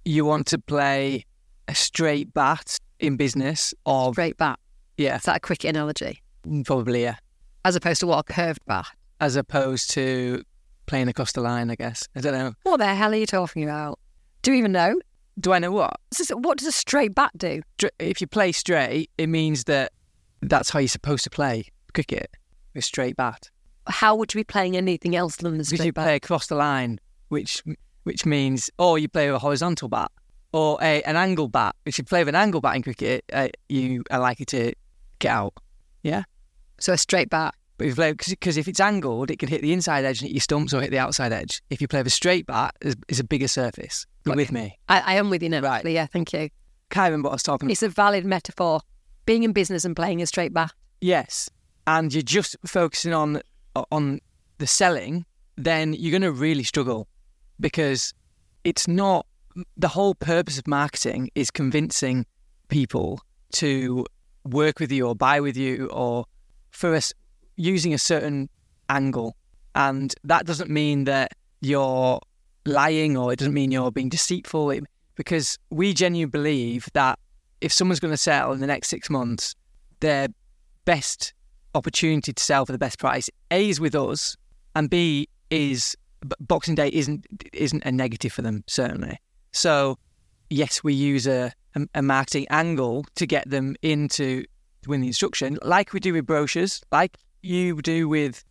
you 0.04 0.24
want 0.24 0.46
to 0.48 0.58
play 0.58 1.24
a 1.68 1.74
straight 1.74 2.32
bat 2.32 2.78
in 2.98 3.16
business 3.16 3.74
of 3.84 4.14
Straight 4.14 4.36
bat. 4.38 4.58
yeah, 4.96 5.16
Is 5.16 5.22
that 5.24 5.36
a 5.36 5.40
cricket 5.40 5.70
analogy? 5.70 6.22
probably 6.64 7.02
yeah. 7.02 7.16
As 7.64 7.74
opposed 7.76 8.00
to 8.00 8.06
what 8.06 8.20
a 8.20 8.32
curved 8.32 8.60
bat. 8.66 8.86
As 9.20 9.36
opposed 9.36 9.90
to 9.90 10.42
playing 10.86 11.08
across 11.08 11.32
the 11.32 11.40
line, 11.40 11.70
I 11.70 11.74
guess. 11.74 12.06
I 12.14 12.20
don't 12.20 12.32
know. 12.32 12.52
What 12.62 12.76
the 12.78 12.94
hell 12.94 13.12
are 13.12 13.16
you 13.16 13.26
talking 13.26 13.64
about? 13.64 13.98
Do 14.42 14.52
you 14.52 14.58
even 14.58 14.72
know? 14.72 14.98
Do 15.38 15.52
I 15.52 15.58
know 15.58 15.72
what? 15.72 15.96
What 16.32 16.58
does 16.58 16.68
a 16.68 16.72
straight 16.72 17.14
bat 17.14 17.32
do? 17.36 17.60
If 17.98 18.20
you 18.20 18.26
play 18.28 18.52
straight, 18.52 19.10
it 19.18 19.26
means 19.28 19.64
that 19.64 19.92
that's 20.40 20.70
how 20.70 20.78
you're 20.78 20.88
supposed 20.88 21.24
to 21.24 21.30
play 21.30 21.64
cricket 21.96 22.30
with 22.74 22.84
straight 22.84 23.16
bat. 23.16 23.50
How 23.88 24.14
would 24.16 24.34
you 24.34 24.40
be 24.40 24.44
playing 24.44 24.76
anything 24.76 25.14
else 25.16 25.36
than 25.36 25.52
the 25.52 25.58
Because 25.58 25.72
you 25.72 25.76
straight 25.78 25.94
bat? 25.94 26.04
play 26.06 26.16
across 26.16 26.46
the 26.46 26.54
line, 26.56 26.98
which 27.28 27.62
which 28.04 28.24
means, 28.26 28.70
or 28.78 28.98
you 28.98 29.08
play 29.08 29.26
with 29.28 29.36
a 29.36 29.38
horizontal 29.48 29.88
bat, 29.88 30.10
or 30.52 30.78
a 30.82 31.02
an 31.04 31.16
angle 31.16 31.48
bat. 31.48 31.74
If 31.84 31.98
you 31.98 32.04
play 32.04 32.20
with 32.20 32.28
an 32.28 32.34
angle 32.44 32.60
bat 32.60 32.76
in 32.76 32.82
cricket, 32.82 33.24
uh, 33.32 33.48
you 33.68 34.02
are 34.10 34.20
likely 34.20 34.44
to 34.46 34.72
get 35.18 35.30
out. 35.32 35.54
Yeah, 36.02 36.22
So 36.78 36.92
a 36.92 36.98
straight 36.98 37.30
bat. 37.30 37.54
but 37.78 37.84
if 37.86 37.90
you 37.92 37.94
play 37.96 38.12
because 38.12 38.56
if 38.56 38.68
it's 38.68 38.78
angled, 38.80 39.30
it 39.30 39.38
can 39.38 39.48
hit 39.48 39.60
the 39.62 39.72
inside 39.72 40.04
edge 40.04 40.20
and 40.20 40.28
hit 40.28 40.34
your 40.34 40.40
stumps 40.48 40.72
or 40.74 40.80
hit 40.82 40.90
the 40.90 40.98
outside 41.06 41.32
edge. 41.32 41.62
If 41.70 41.80
you 41.80 41.88
play 41.88 42.00
with 42.00 42.06
a 42.08 42.18
straight 42.22 42.46
bat, 42.46 42.74
it's, 42.80 42.94
it's 43.08 43.20
a 43.20 43.24
bigger 43.24 43.48
surface. 43.48 44.06
You're 44.24 44.36
with 44.36 44.52
me. 44.52 44.78
I, 44.88 45.00
I 45.00 45.14
am 45.14 45.30
with 45.30 45.42
you 45.42 45.48
now. 45.48 45.60
Right. 45.60 45.84
Yeah, 45.84 46.06
thank 46.06 46.32
you. 46.32 46.50
Remember 46.94 47.26
what 47.28 47.32
I 47.32 47.34
was 47.36 47.42
talking 47.42 47.66
about. 47.66 47.72
It's 47.72 47.82
a 47.82 47.88
valid 47.88 48.24
metaphor. 48.24 48.80
Being 49.24 49.42
in 49.42 49.52
business 49.52 49.84
and 49.84 49.96
playing 49.96 50.22
a 50.22 50.26
straight 50.26 50.52
bat. 50.54 50.72
Yes, 51.00 51.50
and 51.86 52.12
you're 52.12 52.22
just 52.22 52.56
focusing 52.64 53.12
on 53.12 53.40
on 53.92 54.20
the 54.58 54.66
selling, 54.66 55.24
then 55.56 55.92
you're 55.92 56.10
going 56.10 56.22
to 56.22 56.32
really 56.32 56.62
struggle 56.62 57.06
because 57.60 58.14
it's 58.64 58.88
not 58.88 59.26
the 59.76 59.88
whole 59.88 60.14
purpose 60.14 60.58
of 60.58 60.66
marketing 60.66 61.30
is 61.34 61.50
convincing 61.50 62.26
people 62.68 63.20
to 63.52 64.04
work 64.44 64.80
with 64.80 64.92
you 64.92 65.06
or 65.06 65.14
buy 65.14 65.40
with 65.40 65.56
you 65.56 65.88
or 65.88 66.24
for 66.70 66.94
us 66.94 67.12
using 67.56 67.94
a 67.94 67.98
certain 67.98 68.48
angle, 68.88 69.36
and 69.74 70.14
that 70.24 70.46
doesn't 70.46 70.70
mean 70.70 71.04
that 71.04 71.32
you're 71.60 72.20
lying 72.66 73.16
or 73.16 73.32
it 73.32 73.38
doesn't 73.38 73.54
mean 73.54 73.70
you're 73.70 73.90
being 73.90 74.08
deceitful. 74.08 74.70
It, 74.70 74.84
because 75.14 75.58
we 75.70 75.94
genuinely 75.94 76.30
believe 76.30 76.88
that 76.92 77.18
if 77.60 77.72
someone's 77.72 78.00
going 78.00 78.12
to 78.12 78.18
sell 78.18 78.52
in 78.52 78.60
the 78.60 78.66
next 78.66 78.88
six 78.88 79.08
months, 79.08 79.54
their 80.00 80.28
best 80.84 81.32
opportunity 81.76 82.32
to 82.32 82.42
sell 82.42 82.66
for 82.66 82.72
the 82.72 82.78
best 82.78 82.98
price 82.98 83.30
a 83.50 83.68
is 83.68 83.80
with 83.80 83.94
us, 83.94 84.36
and 84.74 84.90
b 84.90 85.28
is 85.50 85.96
Boxing 86.40 86.74
Day 86.74 86.88
isn't 86.92 87.26
isn't 87.52 87.84
a 87.84 87.92
negative 87.92 88.32
for 88.32 88.42
them 88.42 88.64
certainly. 88.66 89.18
So 89.52 89.98
yes, 90.50 90.82
we 90.82 90.94
use 90.94 91.26
a 91.26 91.52
a, 91.94 92.02
marketing 92.02 92.46
angle 92.50 93.04
to 93.16 93.26
get 93.26 93.48
them 93.50 93.76
into 93.82 94.44
win 94.86 95.00
the 95.00 95.08
instruction, 95.08 95.58
like 95.62 95.92
we 95.92 96.00
do 96.00 96.12
with 96.12 96.26
brochures, 96.26 96.82
like 96.92 97.18
you 97.42 97.80
do 97.82 98.08
with 98.08 98.44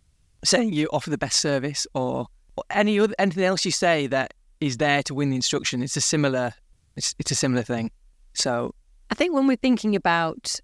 saying 0.44 0.74
you 0.74 0.88
offer 0.92 1.10
the 1.10 1.18
best 1.18 1.40
service 1.40 1.88
or, 1.94 2.28
or 2.56 2.64
any 2.70 3.00
other 3.00 3.16
anything 3.18 3.44
else 3.44 3.66
you 3.66 3.72
say 3.72 4.08
that 4.08 4.34
is 4.60 4.78
there 4.78 5.02
to 5.04 5.14
win 5.14 5.30
the 5.30 5.36
instruction. 5.36 5.82
It's 5.82 5.98
a 5.98 6.02
similar, 6.02 6.54
it's, 6.96 7.16
it's 7.20 7.32
a 7.32 7.36
similar 7.36 7.64
thing. 7.64 7.92
So 8.34 8.76
I 9.10 9.16
think 9.16 9.34
when 9.34 9.48
we're 9.48 9.56
thinking 9.58 9.96
about 9.96 10.56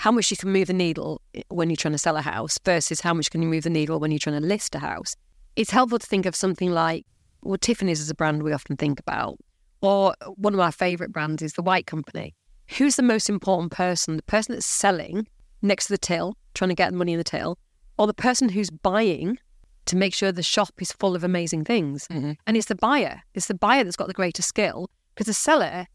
how 0.00 0.10
much 0.10 0.30
you 0.30 0.36
can 0.36 0.50
move 0.50 0.66
the 0.66 0.72
needle 0.72 1.20
when 1.48 1.68
you're 1.68 1.76
trying 1.76 1.92
to 1.92 1.98
sell 1.98 2.16
a 2.16 2.22
house 2.22 2.58
versus 2.64 3.02
how 3.02 3.12
much 3.12 3.30
can 3.30 3.42
you 3.42 3.48
move 3.48 3.64
the 3.64 3.70
needle 3.70 4.00
when 4.00 4.10
you're 4.10 4.18
trying 4.18 4.40
to 4.40 4.46
list 4.46 4.74
a 4.74 4.78
house, 4.78 5.14
it's 5.56 5.70
helpful 5.70 5.98
to 5.98 6.06
think 6.06 6.24
of 6.24 6.34
something 6.34 6.70
like, 6.70 7.04
well, 7.42 7.58
Tiffany's 7.58 8.00
is 8.00 8.08
a 8.08 8.14
brand 8.14 8.42
we 8.42 8.54
often 8.54 8.78
think 8.78 8.98
about, 8.98 9.36
or 9.82 10.14
one 10.36 10.54
of 10.54 10.60
our 10.60 10.72
favourite 10.72 11.12
brands 11.12 11.42
is 11.42 11.52
the 11.52 11.60
White 11.62 11.86
Company. 11.86 12.34
Who's 12.78 12.96
the 12.96 13.02
most 13.02 13.28
important 13.28 13.72
person? 13.72 14.16
The 14.16 14.22
person 14.22 14.54
that's 14.54 14.64
selling 14.64 15.26
next 15.60 15.88
to 15.88 15.92
the 15.92 15.98
till, 15.98 16.34
trying 16.54 16.70
to 16.70 16.74
get 16.74 16.92
the 16.92 16.96
money 16.96 17.12
in 17.12 17.18
the 17.18 17.24
till, 17.24 17.58
or 17.98 18.06
the 18.06 18.14
person 18.14 18.48
who's 18.48 18.70
buying 18.70 19.38
to 19.84 19.96
make 19.96 20.14
sure 20.14 20.32
the 20.32 20.42
shop 20.42 20.70
is 20.80 20.92
full 20.92 21.14
of 21.14 21.24
amazing 21.24 21.64
things. 21.64 22.06
Mhm. 22.08 22.36
And 22.46 22.56
it's 22.56 22.68
the 22.68 22.74
buyer. 22.74 23.22
It's 23.34 23.48
the 23.48 23.54
buyer 23.54 23.84
that's 23.84 23.96
got 23.96 24.08
the 24.08 24.14
greater 24.14 24.40
skill 24.42 24.88
because 25.14 25.26
the 25.26 25.34
seller, 25.34 25.88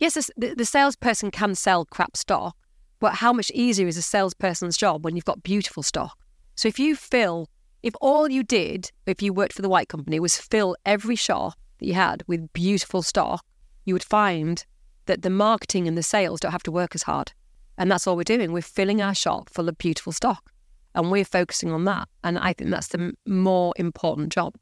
yes, 0.00 0.14
the- 0.36 0.54
the 0.56 0.64
salesperson 0.64 1.30
can 1.30 1.54
sell 1.54 1.84
crap 1.84 2.16
stock, 2.16 2.56
but 3.02 3.16
how 3.16 3.32
much 3.32 3.50
easier 3.50 3.88
is 3.88 3.96
a 3.96 4.02
salesperson's 4.02 4.76
job 4.76 5.04
when 5.04 5.16
you've 5.16 5.24
got 5.24 5.42
beautiful 5.42 5.82
stock? 5.82 6.16
So 6.54 6.68
if 6.68 6.78
you 6.78 6.94
fill, 6.94 7.48
if 7.82 7.94
all 8.00 8.30
you 8.30 8.44
did, 8.44 8.92
if 9.06 9.20
you 9.20 9.32
worked 9.32 9.54
for 9.54 9.62
the 9.62 9.68
white 9.68 9.88
company, 9.88 10.20
was 10.20 10.36
fill 10.38 10.76
every 10.86 11.16
shop 11.16 11.54
that 11.80 11.86
you 11.86 11.94
had 11.94 12.22
with 12.28 12.52
beautiful 12.52 13.02
stock, 13.02 13.44
you 13.84 13.92
would 13.92 14.04
find 14.04 14.64
that 15.06 15.22
the 15.22 15.30
marketing 15.30 15.88
and 15.88 15.98
the 15.98 16.02
sales 16.04 16.38
don't 16.38 16.52
have 16.52 16.62
to 16.62 16.70
work 16.70 16.94
as 16.94 17.02
hard. 17.02 17.32
And 17.76 17.90
that's 17.90 18.06
all 18.06 18.14
we're 18.14 18.22
doing. 18.22 18.52
We're 18.52 18.62
filling 18.62 19.02
our 19.02 19.16
shop 19.16 19.50
full 19.50 19.68
of 19.68 19.76
beautiful 19.78 20.12
stock. 20.12 20.52
And 20.94 21.10
we're 21.10 21.24
focusing 21.24 21.72
on 21.72 21.84
that. 21.86 22.08
And 22.22 22.38
I 22.38 22.52
think 22.52 22.70
that's 22.70 22.86
the 22.88 23.14
more 23.26 23.72
important 23.78 24.32
job. 24.32 24.54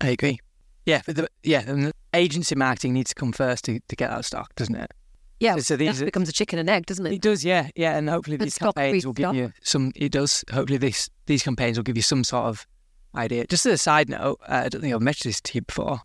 I 0.00 0.08
agree. 0.08 0.40
Yeah, 0.84 1.02
the, 1.06 1.28
yeah, 1.44 1.62
and 1.64 1.86
the 1.86 1.92
agency 2.12 2.56
marketing 2.56 2.94
needs 2.94 3.10
to 3.10 3.14
come 3.14 3.30
first 3.30 3.64
to, 3.66 3.78
to 3.86 3.94
get 3.94 4.10
that 4.10 4.24
stock, 4.24 4.52
doesn't 4.56 4.74
it? 4.74 4.90
Yeah, 5.44 5.56
So 5.58 5.76
these 5.76 6.00
are- 6.02 6.04
becomes 6.06 6.28
a 6.28 6.32
chicken 6.32 6.58
and 6.58 6.68
egg, 6.70 6.86
doesn't 6.86 7.06
It 7.06 7.12
it? 7.14 7.20
does, 7.22 7.44
yeah, 7.44 7.68
yeah, 7.76 7.96
and 7.96 8.08
hopefully 8.08 8.36
these 8.36 8.54
stock 8.54 8.74
campaigns 8.74 9.04
will 9.06 9.12
give 9.12 9.24
stock. 9.24 9.34
you 9.36 9.52
some. 9.62 9.92
It 9.94 10.10
does. 10.12 10.44
Hopefully 10.52 10.78
these 10.78 11.10
these 11.26 11.42
campaigns 11.42 11.76
will 11.78 11.84
give 11.84 11.96
you 11.96 12.02
some 12.02 12.24
sort 12.24 12.46
of 12.46 12.66
idea. 13.14 13.46
Just 13.46 13.64
as 13.66 13.72
a 13.74 13.78
side 13.78 14.08
note, 14.08 14.38
uh, 14.48 14.62
I 14.64 14.68
don't 14.68 14.80
think 14.80 14.94
I've 14.94 15.02
mentioned 15.02 15.30
this 15.30 15.40
to 15.42 15.54
you 15.54 15.62
before. 15.62 16.00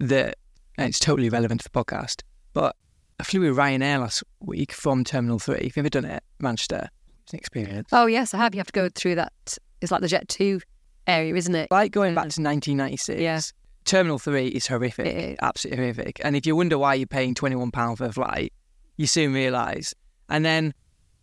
That 0.00 0.36
and 0.76 0.88
it's 0.88 0.98
totally 0.98 1.28
relevant 1.28 1.60
to 1.62 1.64
the 1.70 1.84
podcast. 1.84 2.22
But 2.52 2.74
I 3.20 3.24
flew 3.24 3.40
with 3.40 3.56
Ryanair 3.56 4.00
last 4.00 4.22
week 4.40 4.72
from 4.72 5.04
Terminal 5.04 5.38
Three. 5.38 5.56
If 5.58 5.76
you've 5.76 5.78
ever 5.84 5.90
done 5.90 6.04
it, 6.04 6.22
Manchester, 6.40 6.88
it's 7.24 7.32
an 7.32 7.38
experience. 7.38 7.88
Oh, 7.92 8.06
yes, 8.06 8.32
I 8.32 8.38
have. 8.38 8.54
You 8.54 8.58
have 8.60 8.68
to 8.68 8.72
go 8.72 8.88
through 8.94 9.16
that. 9.16 9.32
It's 9.80 9.90
like 9.92 10.00
the 10.00 10.08
Jet 10.08 10.28
2 10.28 10.60
area, 11.06 11.34
isn't 11.34 11.54
it? 11.54 11.70
Like 11.70 11.90
going 11.92 12.14
back 12.14 12.22
to 12.30 12.40
1996. 12.42 13.20
Yeah. 13.20 13.40
Terminal 13.84 14.18
Three 14.18 14.48
is 14.48 14.66
horrific, 14.66 15.06
It 15.06 15.16
is. 15.32 15.38
absolutely 15.40 15.84
horrific. 15.84 16.20
And 16.22 16.36
if 16.36 16.46
you 16.46 16.54
wonder 16.54 16.78
why 16.78 16.94
you're 16.94 17.06
paying 17.06 17.34
twenty 17.34 17.56
one 17.56 17.70
pound 17.70 17.98
for 17.98 18.04
a 18.04 18.12
flight, 18.12 18.52
you 18.98 19.06
soon 19.06 19.32
realise. 19.32 19.94
And 20.28 20.44
then 20.44 20.74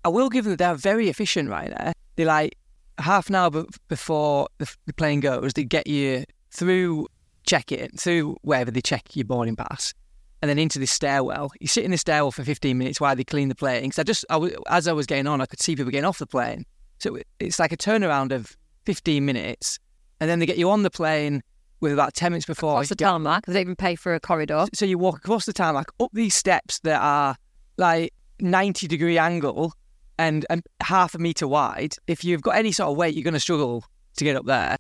I 0.03 0.10
will 0.10 0.29
give 0.29 0.46
them 0.46 0.55
they're 0.55 0.74
very 0.74 1.10
efficient 1.10 1.50
right 1.50 1.70
there. 1.70 1.94
They're 2.15 2.25
like 2.25 2.58
half 2.98 3.29
an 3.29 3.36
hour 3.36 3.51
be- 3.51 3.65
before 3.88 4.48
the, 4.58 4.74
the 4.88 4.94
plane 4.94 5.20
goes, 5.20 5.53
they 5.53 5.63
get 5.63 5.86
you 5.86 6.24
through 6.50 7.08
check 7.46 7.72
in 7.72 7.89
through 7.89 8.36
wherever 8.41 8.72
they 8.72 8.82
check 8.82 9.15
your 9.15 9.25
boarding 9.25 9.55
pass, 9.55 9.94
and 10.41 10.50
then 10.50 10.58
into 10.58 10.79
the 10.79 10.88
stairwell. 10.88 11.51
You 11.60 11.67
sit 11.67 11.84
in 11.84 11.91
the 11.91 11.98
stairwell 11.98 12.32
for 12.32 12.44
fifteen 12.44 12.77
minutes 12.77 13.00
while 13.00 13.15
they 13.15 13.24
clean 13.24 13.50
the 13.50 13.55
plane. 13.55 13.84
Because 13.84 14.00
I 14.00 14.03
just 14.03 14.25
I 14.32 14.36
w- 14.36 14.55
as 14.67 14.88
I 14.88 14.94
was 14.94 15.05
getting 15.05 15.27
on, 15.27 15.41
I 15.41 15.46
could 15.46 15.62
see 15.62 15.75
people 15.75 15.91
getting 15.91 16.05
off 16.05 16.17
the 16.17 16.25
plane. 16.25 16.65
So 16.98 17.20
it's 17.39 17.60
like 17.60 17.72
a 17.72 17.77
turnaround 17.77 18.32
of 18.32 18.58
fifteen 18.86 19.25
minutes, 19.25 19.77
and 20.20 20.29
then 20.29 20.39
they 20.39 20.46
get 20.46 20.58
you 20.58 20.72
on 20.72 20.84
the 20.84 20.89
plane 20.89 21.44
with 21.82 21.91
about 21.91 22.13
ten 22.13 22.32
minutes 22.32 22.46
before. 22.46 22.75
What's 22.75 22.89
the 22.89 22.96
tarmac? 22.96 23.46
They 23.46 23.62
even 23.62 23.75
pay 23.75 23.96
for 23.96 24.15
a 24.15 24.20
corridor. 24.20 24.65
So 24.74 24.86
you 24.86 24.98
walk 24.98 25.17
across 25.17 25.46
the 25.46 25.53
tarmac 25.53 25.88
up 26.00 26.10
these 26.13 26.34
steps 26.34 26.79
that 26.79 27.01
are 27.01 27.36
like 27.77 28.13
90 28.39 28.88
degree 28.88 29.17
angle 29.17 29.74
and, 30.17 30.46
and 30.50 30.63
half 30.82 31.15
a 31.15 31.17
meter 31.17 31.48
wide. 31.48 31.96
If 32.08 32.24
you've 32.24 32.41
got 32.41 32.55
any 32.55 32.72
sort 32.72 32.91
of 32.91 32.98
weight, 32.98 33.15
you're 33.15 33.24
going 33.24 33.34
to 33.34 33.39
struggle 33.39 33.84
to 34.17 34.24
get 34.24 34.36
up 34.36 34.46
there. 34.46 34.77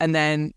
And 0.00 0.14
then, 0.14 0.52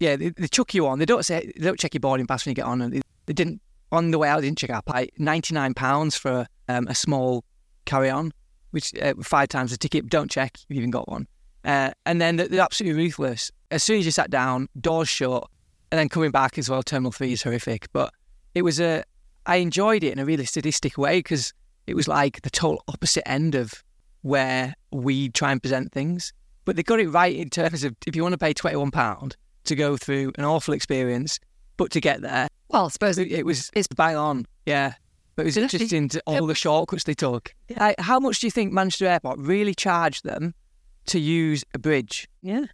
yeah, 0.00 0.16
they, 0.16 0.30
they 0.30 0.48
chuck 0.48 0.74
you 0.74 0.86
on. 0.86 0.98
They 0.98 1.06
don't 1.06 1.24
say 1.24 1.52
they 1.56 1.64
don't 1.64 1.78
check 1.78 1.94
your 1.94 2.00
boarding 2.00 2.26
pass 2.26 2.44
when 2.44 2.50
you 2.50 2.56
get 2.56 2.64
on. 2.64 2.82
And 2.82 2.92
they, 2.92 3.00
they 3.26 3.32
didn't 3.32 3.60
on 3.92 4.10
the 4.10 4.18
way 4.18 4.28
out. 4.28 4.40
They 4.40 4.46
didn't 4.46 4.58
check 4.58 4.70
our 4.70 4.82
pay. 4.82 5.08
99 5.18 5.74
pounds 5.74 6.16
for 6.16 6.46
um, 6.68 6.86
a 6.88 6.94
small 6.94 7.44
carry 7.84 8.10
on, 8.10 8.32
which 8.70 8.94
uh, 9.00 9.14
five 9.22 9.48
times 9.48 9.70
the 9.70 9.76
ticket. 9.76 10.08
Don't 10.08 10.30
check 10.30 10.56
if 10.56 10.64
you 10.68 10.76
even 10.76 10.90
got 10.90 11.08
one. 11.08 11.26
Uh, 11.64 11.90
and 12.06 12.20
then 12.20 12.36
they're 12.36 12.60
absolutely 12.60 13.02
ruthless. 13.02 13.50
As 13.70 13.82
soon 13.82 13.98
as 13.98 14.06
you 14.06 14.12
sat 14.12 14.30
down, 14.30 14.68
doors 14.80 15.08
shut, 15.08 15.46
and 15.92 15.98
then 15.98 16.08
coming 16.08 16.30
back 16.30 16.58
as 16.58 16.70
well. 16.70 16.82
Terminal 16.82 17.12
three 17.12 17.32
is 17.32 17.42
horrific, 17.42 17.88
but 17.92 18.12
it 18.54 18.62
was 18.62 18.80
a. 18.80 19.04
I 19.46 19.56
enjoyed 19.56 20.04
it 20.04 20.12
in 20.12 20.18
a 20.18 20.24
really 20.24 20.44
sadistic 20.44 20.96
way 20.98 21.18
because 21.18 21.52
it 21.86 21.94
was 21.94 22.06
like 22.08 22.42
the 22.42 22.50
total 22.50 22.82
opposite 22.88 23.26
end 23.28 23.54
of 23.54 23.82
where 24.22 24.74
we 24.92 25.28
try 25.30 25.50
and 25.52 25.60
present 25.62 25.92
things. 25.92 26.32
But 26.64 26.76
they 26.76 26.82
got 26.82 27.00
it 27.00 27.08
right 27.08 27.34
in 27.34 27.48
terms 27.50 27.84
of 27.84 27.96
if 28.06 28.14
you 28.14 28.22
want 28.22 28.34
to 28.34 28.38
pay 28.38 28.52
twenty 28.52 28.76
one 28.76 28.90
pound 28.90 29.36
to 29.64 29.74
go 29.74 29.96
through 29.96 30.32
an 30.36 30.44
awful 30.44 30.74
experience, 30.74 31.38
but 31.76 31.90
to 31.92 32.00
get 32.00 32.20
there, 32.22 32.48
Well, 32.68 32.86
I 32.86 32.88
suppose 32.88 33.18
it, 33.18 33.32
it 33.32 33.44
was 33.46 33.70
It's- 33.74 33.86
bang 33.96 34.16
on. 34.16 34.46
Yeah. 34.66 34.94
But 35.36 35.42
it 35.42 35.46
was 35.46 35.56
interesting 35.56 36.08
to 36.10 36.22
all 36.26 36.46
the 36.46 36.54
shortcuts 36.54 37.04
they 37.04 37.14
took. 37.14 37.54
Like, 37.78 37.98
how 37.98 38.20
much 38.20 38.40
do 38.40 38.46
you 38.46 38.50
think 38.50 38.72
Manchester 38.72 39.06
Airport 39.06 39.38
really 39.38 39.74
charged 39.74 40.22
them 40.24 40.54
to 41.06 41.18
use 41.18 41.64
a 41.72 41.78
bridge? 41.78 42.28
Yeah. 42.42 42.66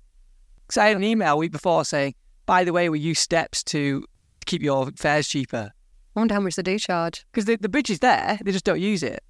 Because 0.67 0.79
I 0.79 0.89
had 0.89 0.97
an 0.97 1.05
email 1.05 1.35
a 1.35 1.37
week 1.37 1.53
before 1.53 1.85
saying, 1.85 2.15
by 2.45 2.65
the 2.65 2.73
way, 2.73 2.89
we 2.89 2.99
use 2.99 3.21
steps 3.21 3.63
to 3.65 4.05
keep 4.47 4.63
your 4.63 4.91
fares 4.97 5.29
cheaper. 5.29 5.71
I 6.17 6.21
wonder 6.21 6.35
how 6.35 6.41
much 6.41 6.57
they 6.57 6.63
do 6.63 6.79
charge. 6.79 7.27
Because 7.31 7.45
the, 7.45 7.57
the 7.57 7.69
bridge 7.69 7.91
is 7.91 7.99
there, 7.99 8.39
they 8.43 8.51
just 8.51 8.65
don't 8.65 8.81
use 8.81 9.03
it. 9.03 9.23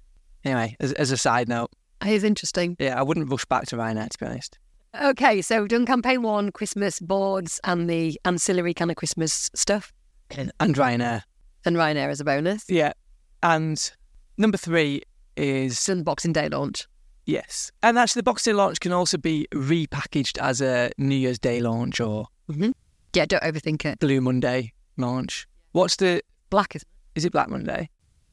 Anyway, 0.45 0.75
as, 0.79 0.93
as 0.93 1.11
a 1.11 1.17
side 1.17 1.49
note, 1.49 1.69
It 2.01 2.13
is 2.13 2.23
interesting. 2.23 2.77
yeah, 2.79 2.97
I 2.97 3.03
wouldn't 3.03 3.29
rush 3.29 3.43
back 3.45 3.65
to 3.67 3.75
Ryanair, 3.75 4.09
to 4.09 4.17
be 4.17 4.25
honest. 4.25 4.57
Okay, 4.99 5.41
so 5.41 5.59
we've 5.59 5.69
done 5.69 5.85
campaign 5.85 6.21
one, 6.21 6.51
Christmas 6.51 6.99
boards 7.01 7.59
and 7.65 7.89
the 7.89 8.19
ancillary 8.23 8.73
kind 8.73 8.89
of 8.89 8.95
Christmas 8.97 9.49
stuff, 9.53 9.91
And, 10.31 10.51
and 10.61 10.75
Ryanair. 10.75 11.23
and 11.65 11.75
Ryanair 11.75 12.07
as 12.09 12.21
a 12.21 12.23
bonus. 12.23 12.63
Yeah. 12.69 12.93
And 13.43 13.91
number 14.37 14.57
three 14.57 15.01
is 15.35 15.89
an 15.89 16.03
Boxing 16.03 16.31
Day 16.33 16.47
launch. 16.47 16.87
Yes. 17.25 17.71
And 17.83 17.99
actually, 17.99 18.19
the 18.21 18.23
Boxing 18.23 18.53
Day 18.53 18.57
launch 18.57 18.79
can 18.79 18.93
also 18.93 19.17
be 19.17 19.45
repackaged 19.53 20.39
as 20.41 20.61
a 20.61 20.89
New 20.97 21.15
Year's 21.15 21.37
Day 21.37 21.59
launch 21.59 21.99
or 21.99 22.27
mm-hmm. 22.49 22.71
Yeah, 23.13 23.25
don't 23.25 23.43
overthink 23.43 23.83
it. 23.83 23.99
Blue 23.99 24.21
Monday 24.21 24.71
launch. 24.95 25.47
What's 25.73 25.97
the, 25.97 26.21
Black 26.49 26.75
is 26.75 26.83
is 27.15 27.25
it 27.25 27.31
Black 27.31 27.49
Monday? 27.49 27.89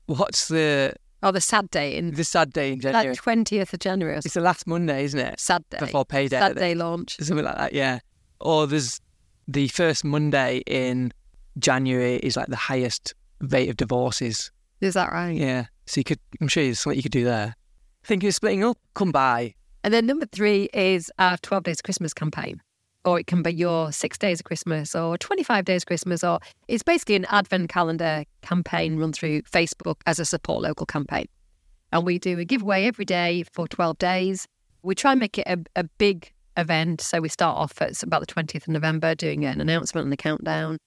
What's 0.07 0.49
the, 0.49 0.93
oh 1.23 1.31
the 1.31 1.41
sad 1.41 1.71
day 1.71 1.97
in 1.97 2.13
the 2.13 2.25
sad 2.25 2.53
day 2.53 2.73
in 2.73 2.81
January? 2.81 3.09
like 3.09 3.17
twentieth 3.17 3.73
of 3.73 3.81
January. 3.81 4.17
It's 4.19 4.35
the 4.35 4.41
last 4.41 4.67
Monday, 4.67 5.05
isn't 5.05 5.19
it? 5.19 5.41
sad 5.41 5.65
day. 5.71 5.79
Before 5.79 6.05
payday. 6.05 6.39
Sad 6.39 6.57
day 6.57 6.75
launch. 6.75 7.17
Something 7.21 7.45
like 7.45 7.57
that, 7.57 7.73
yeah. 7.73 8.01
Or 8.41 8.67
there's 8.67 9.01
the 9.49 9.69
first 9.69 10.05
Monday 10.05 10.63
in 10.67 11.13
January 11.59 12.17
is 12.17 12.37
like 12.37 12.49
the 12.49 12.57
highest 12.57 13.15
rate 13.41 13.69
of 13.69 13.77
divorces. 13.77 14.51
Is 14.81 14.95
that 14.95 15.13
right? 15.13 15.37
Yeah. 15.37 15.67
So 15.87 16.01
you 16.01 16.05
could, 16.05 16.19
I'm 16.41 16.49
sure 16.49 16.63
there's 16.63 16.81
something 16.81 16.97
you 16.97 17.03
could 17.03 17.13
do 17.13 17.25
there. 17.25 17.55
Thinking 18.05 18.29
of 18.29 18.35
splitting 18.35 18.65
up? 18.65 18.79
Come 18.95 19.13
by. 19.13 19.55
And 19.83 19.93
then 19.93 20.07
number 20.07 20.27
three 20.27 20.69
is 20.73 21.11
our 21.19 21.37
12 21.39 21.65
Days 21.65 21.83
Christmas 21.83 22.13
campaign. 22.15 22.61
Or 23.05 23.19
it 23.21 23.27
can 23.27 23.43
be 23.43 23.53
your 23.53 23.93
six 23.93 24.17
days 24.17 24.41
of 24.41 24.45
Christmas 24.45 24.95
or 24.95 25.19
25 25.19 25.65
days 25.65 25.83
of 25.83 25.87
Christmas. 25.87 26.25
Or 26.25 26.41
it's 26.69 26.83
basically 26.83 27.17
an 27.17 27.27
advent 27.29 27.69
calendar 27.69 28.25
campaign 28.43 28.99
run 28.99 29.13
through 29.13 29.43
Facebook 29.43 29.97
as 30.07 30.19
a 30.19 30.25
support 30.25 30.63
local 30.63 30.87
campaign. 30.87 31.27
And 31.93 32.05
we 32.05 32.19
do 32.19 32.39
a 32.39 32.45
giveaway 32.45 32.87
every 32.87 33.05
day 33.05 33.45
for 33.53 33.69
12 33.69 33.99
days. 33.99 34.49
We 34.83 34.95
try 34.95 35.13
and 35.13 35.21
make 35.21 35.39
it 35.39 35.47
a, 35.47 35.59
a 35.77 35.85
big 35.85 36.33
event. 36.57 37.01
So 37.01 37.21
we 37.21 37.29
start 37.29 37.57
off 37.57 37.81
at 37.81 38.03
about 38.03 38.21
the 38.21 38.27
20th 38.27 38.63
of 38.63 38.69
November 38.69 39.15
doing 39.15 39.45
an 39.45 39.61
announcement 39.61 40.05
and 40.05 40.13
a 40.13 40.17
countdown. 40.17 40.79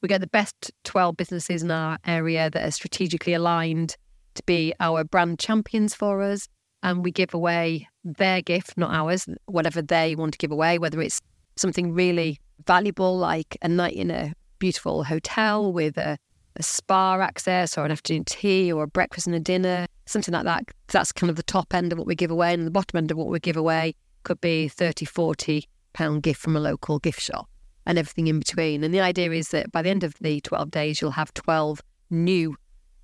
We 0.00 0.08
get 0.08 0.20
the 0.20 0.26
best 0.26 0.70
12 0.84 1.16
businesses 1.16 1.62
in 1.62 1.70
our 1.70 1.98
area 2.06 2.50
that 2.50 2.66
are 2.66 2.70
strategically 2.70 3.34
aligned 3.34 3.96
to 4.34 4.42
be 4.44 4.74
our 4.80 5.04
brand 5.04 5.38
champions 5.38 5.94
for 5.94 6.22
us. 6.22 6.48
And 6.82 7.02
we 7.02 7.10
give 7.10 7.32
away 7.32 7.88
their 8.04 8.42
gift, 8.42 8.76
not 8.76 8.90
ours, 8.90 9.26
whatever 9.46 9.80
they 9.80 10.14
want 10.14 10.32
to 10.32 10.38
give 10.38 10.50
away, 10.50 10.78
whether 10.78 11.00
it's 11.00 11.20
something 11.56 11.92
really 11.92 12.38
valuable 12.66 13.16
like 13.16 13.56
a 13.62 13.68
night 13.68 13.94
in 13.94 14.10
a 14.10 14.32
beautiful 14.58 15.04
hotel 15.04 15.72
with 15.72 15.98
a, 15.98 16.16
a 16.56 16.62
spa 16.62 17.20
access 17.20 17.76
or 17.76 17.84
an 17.84 17.90
afternoon 17.90 18.24
tea 18.24 18.72
or 18.72 18.84
a 18.84 18.88
breakfast 18.88 19.26
and 19.26 19.36
a 19.36 19.40
dinner, 19.40 19.86
something 20.06 20.32
like 20.32 20.44
that. 20.44 20.64
That's 20.88 21.12
kind 21.12 21.30
of 21.30 21.36
the 21.36 21.42
top 21.42 21.74
end 21.74 21.92
of 21.92 21.98
what 21.98 22.06
we 22.06 22.14
give 22.14 22.30
away. 22.30 22.54
And 22.54 22.66
the 22.66 22.70
bottom 22.70 22.96
end 22.96 23.10
of 23.10 23.16
what 23.16 23.28
we 23.28 23.38
give 23.40 23.56
away 23.56 23.94
could 24.22 24.40
be 24.40 24.68
30, 24.68 25.04
40 25.04 25.68
pound 25.92 26.22
gift 26.22 26.40
from 26.40 26.56
a 26.56 26.60
local 26.60 26.98
gift 26.98 27.20
shop 27.20 27.48
and 27.86 27.98
everything 27.98 28.26
in 28.26 28.38
between. 28.38 28.84
And 28.84 28.92
the 28.92 29.00
idea 29.00 29.30
is 29.30 29.48
that 29.48 29.70
by 29.70 29.82
the 29.82 29.90
end 29.90 30.04
of 30.04 30.14
the 30.20 30.40
12 30.40 30.70
days, 30.70 31.00
you'll 31.00 31.10
have 31.12 31.32
12 31.34 31.80
new 32.10 32.56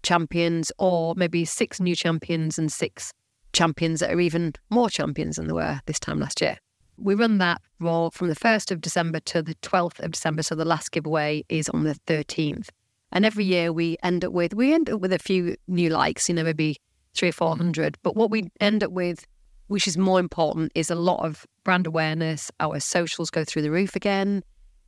champions 0.02 0.72
or 0.78 1.14
maybe 1.14 1.44
six 1.44 1.80
new 1.80 1.94
champions 1.94 2.58
and 2.58 2.72
six 2.72 3.12
champions 3.52 4.00
that 4.00 4.10
are 4.10 4.20
even 4.20 4.54
more 4.70 4.88
champions 4.88 5.36
than 5.36 5.46
there 5.46 5.54
were 5.54 5.80
this 5.86 6.00
time 6.00 6.20
last 6.20 6.40
year. 6.40 6.56
We 7.00 7.14
run 7.14 7.38
that 7.38 7.60
for, 7.80 8.10
from 8.10 8.28
the 8.28 8.36
1st 8.36 8.70
of 8.70 8.80
December 8.80 9.20
to 9.20 9.42
the 9.42 9.54
12th 9.56 10.00
of 10.00 10.12
December. 10.12 10.42
So 10.42 10.54
the 10.54 10.64
last 10.64 10.92
giveaway 10.92 11.44
is 11.48 11.68
on 11.70 11.84
the 11.84 11.94
13th. 12.06 12.68
And 13.12 13.24
every 13.24 13.44
year 13.44 13.72
we 13.72 13.96
end 14.02 14.24
up 14.24 14.32
with 14.32 14.54
we 14.54 14.72
end 14.72 14.88
up 14.88 15.00
with 15.00 15.12
a 15.12 15.18
few 15.18 15.56
new 15.66 15.90
likes, 15.90 16.28
you 16.28 16.34
know, 16.34 16.44
maybe 16.44 16.76
three 17.14 17.30
or 17.30 17.32
four 17.32 17.56
hundred. 17.56 17.98
But 18.02 18.16
what 18.16 18.30
we 18.30 18.50
end 18.60 18.84
up 18.84 18.92
with, 18.92 19.26
which 19.66 19.88
is 19.88 19.98
more 19.98 20.20
important, 20.20 20.72
is 20.74 20.90
a 20.90 20.94
lot 20.94 21.24
of 21.24 21.44
brand 21.64 21.86
awareness. 21.86 22.50
Our 22.60 22.78
socials 22.80 23.30
go 23.30 23.44
through 23.44 23.62
the 23.62 23.70
roof 23.70 23.96
again. 23.96 24.44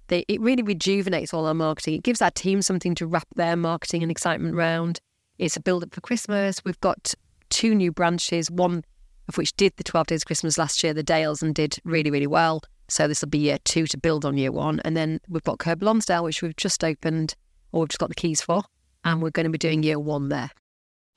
They, 0.09 0.25
it 0.29 0.41
really 0.41 0.63
rejuvenates 0.63 1.33
all 1.35 1.47
our 1.47 1.55
marketing. 1.55 1.95
It 1.95 2.03
gives 2.03 2.23
our 2.23 2.31
team 2.31 2.63
something 2.63 2.95
to 2.97 3.07
wrap 3.07 3.27
their 3.35 3.57
marketing 3.57 4.03
and 4.03 4.11
excitement 4.11 4.55
around. 4.55 5.01
It's 5.39 5.57
a 5.57 5.61
build 5.61 5.83
up 5.83 5.95
for 5.95 6.01
Christmas. 6.01 6.65
We've 6.65 6.81
got 6.81 7.15
two 7.51 7.75
new 7.75 7.91
branches, 7.91 8.51
one 8.51 8.85
of 9.33 9.39
which 9.39 9.57
did 9.57 9.73
the 9.77 9.85
12 9.85 10.09
Days 10.09 10.23
of 10.23 10.27
Christmas 10.27 10.59
last 10.59 10.83
year, 10.85 10.93
the 10.93 11.03
Dales, 11.03 11.43
and 11.43 11.55
did 11.55 11.79
really, 11.85 12.11
really 12.11 12.27
well. 12.27 12.63
So 12.89 13.09
this 13.09 13.23
will 13.23 13.31
be 13.31 13.39
year 13.39 13.59
two 13.65 13.87
to 13.87 13.97
build 13.97 14.25
on 14.25 14.37
year 14.37 14.53
one. 14.53 14.81
And 14.85 14.97
then 14.97 15.21
we've 15.29 15.43
got 15.43 15.59
Kirkby 15.59 15.87
Lonsdale, 15.87 16.25
which 16.25 16.43
we've 16.43 16.57
just 16.57 16.85
opened, 16.85 17.35
or 17.73 17.81
we've 17.81 17.89
just 17.89 17.99
got 17.99 18.11
the 18.11 18.15
keys 18.15 18.43
for, 18.43 18.63
and 19.05 19.23
we're 19.23 19.31
going 19.31 19.45
to 19.45 19.51
be 19.51 19.59
doing 19.59 19.83
year 19.83 19.99
one 19.99 20.29
there. 20.29 20.51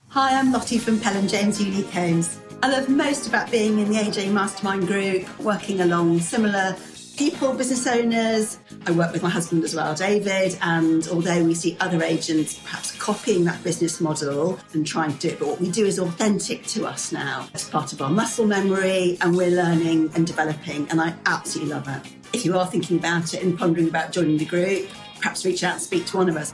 Hi, 0.10 0.39
I'm 0.39 0.53
Lottie 0.53 0.77
from 0.77 1.00
Pelham 1.00 1.27
James 1.27 1.62
Unique 1.62 1.89
Homes. 1.89 2.39
I 2.63 2.69
love 2.69 2.88
most 2.88 3.27
about 3.27 3.51
being 3.51 3.79
in 3.79 3.89
the 3.89 3.95
AJ 3.95 4.31
Mastermind 4.31 4.88
group, 4.88 5.39
working 5.39 5.81
along 5.81 6.19
similar 6.19 6.74
people, 7.15 7.53
business 7.53 7.88
owners. 7.88 8.60
I 8.86 8.91
work 8.91 9.12
with 9.13 9.24
my 9.24 9.29
husband 9.29 9.63
as 9.63 9.74
well, 9.75 9.95
David, 9.95 10.57
and 10.62 11.07
although 11.07 11.43
we 11.43 11.53
see 11.53 11.77
other 11.79 12.03
agents 12.03 12.60
perhaps 12.60 12.91
copying 12.98 13.45
that 13.45 13.63
business 13.63 14.01
model 14.01 14.60
and 14.74 14.86
trying 14.86 15.13
to 15.13 15.17
do 15.17 15.27
it, 15.29 15.39
but 15.39 15.48
what 15.48 15.62
we 15.62 15.72
do 15.72 15.86
is 15.86 16.00
authentic 16.00 16.65
to 16.67 16.86
us 16.86 17.12
now. 17.12 17.48
It's 17.53 17.69
part 17.69 17.93
of 17.93 18.01
our 18.01 18.10
muscle 18.10 18.45
memory 18.45 19.17
and 19.22 19.36
we're 19.36 19.51
learning 19.51 20.12
and 20.15 20.27
developing, 20.27 20.89
and 20.89 21.00
I 21.00 21.15
absolutely 21.25 21.74
love 21.74 21.88
it. 21.88 22.13
If 22.34 22.45
you 22.45 22.57
are 22.57 22.67
thinking 22.67 22.98
about 22.98 23.34
it 23.34 23.41
and 23.41 23.57
pondering 23.57 23.88
about 23.88 24.12
joining 24.12 24.38
the 24.38 24.45
group, 24.45 24.89
perhaps 25.19 25.45
reach 25.45 25.63
out 25.63 25.74
and 25.74 25.81
speak 25.81 26.05
to 26.07 26.17
one 26.17 26.29
of 26.29 26.36
us. 26.36 26.53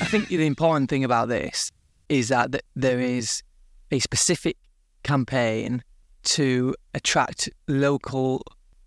I 0.00 0.10
think 0.10 0.28
the 0.28 0.46
important 0.46 0.88
thing 0.88 1.04
about 1.04 1.28
this 1.28 1.70
is 2.08 2.28
that 2.28 2.62
there 2.74 3.00
is 3.00 3.42
a 3.90 3.98
specific 3.98 4.56
campaign 5.02 5.82
to 6.28 6.74
attract 6.94 7.48
local 7.68 8.42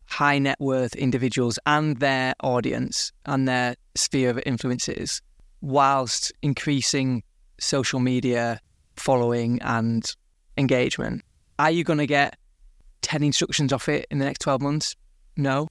high 0.06 0.38
net 0.38 0.58
worth 0.60 0.96
individuals 0.96 1.58
and 1.66 1.98
their 2.00 2.34
audience 2.44 3.12
and 3.26 3.48
their 3.48 3.76
sphere 3.96 4.30
of 4.30 4.40
influences 4.46 5.22
whilst 5.62 6.32
increasing 6.42 7.24
social 7.60 8.00
media 8.00 8.60
following 8.96 9.62
and 9.62 10.16
engagement. 10.58 11.22
Are 11.58 11.72
you 11.72 11.84
going 11.84 12.00
to 12.00 12.08
get 12.08 12.38
10 13.02 13.24
instructions 13.24 13.72
off 13.72 13.88
it 13.88 14.06
in 14.12 14.20
the 14.20 14.26
next 14.26 14.40
12 14.40 14.62
months? 14.62 14.96
No. 15.38 15.68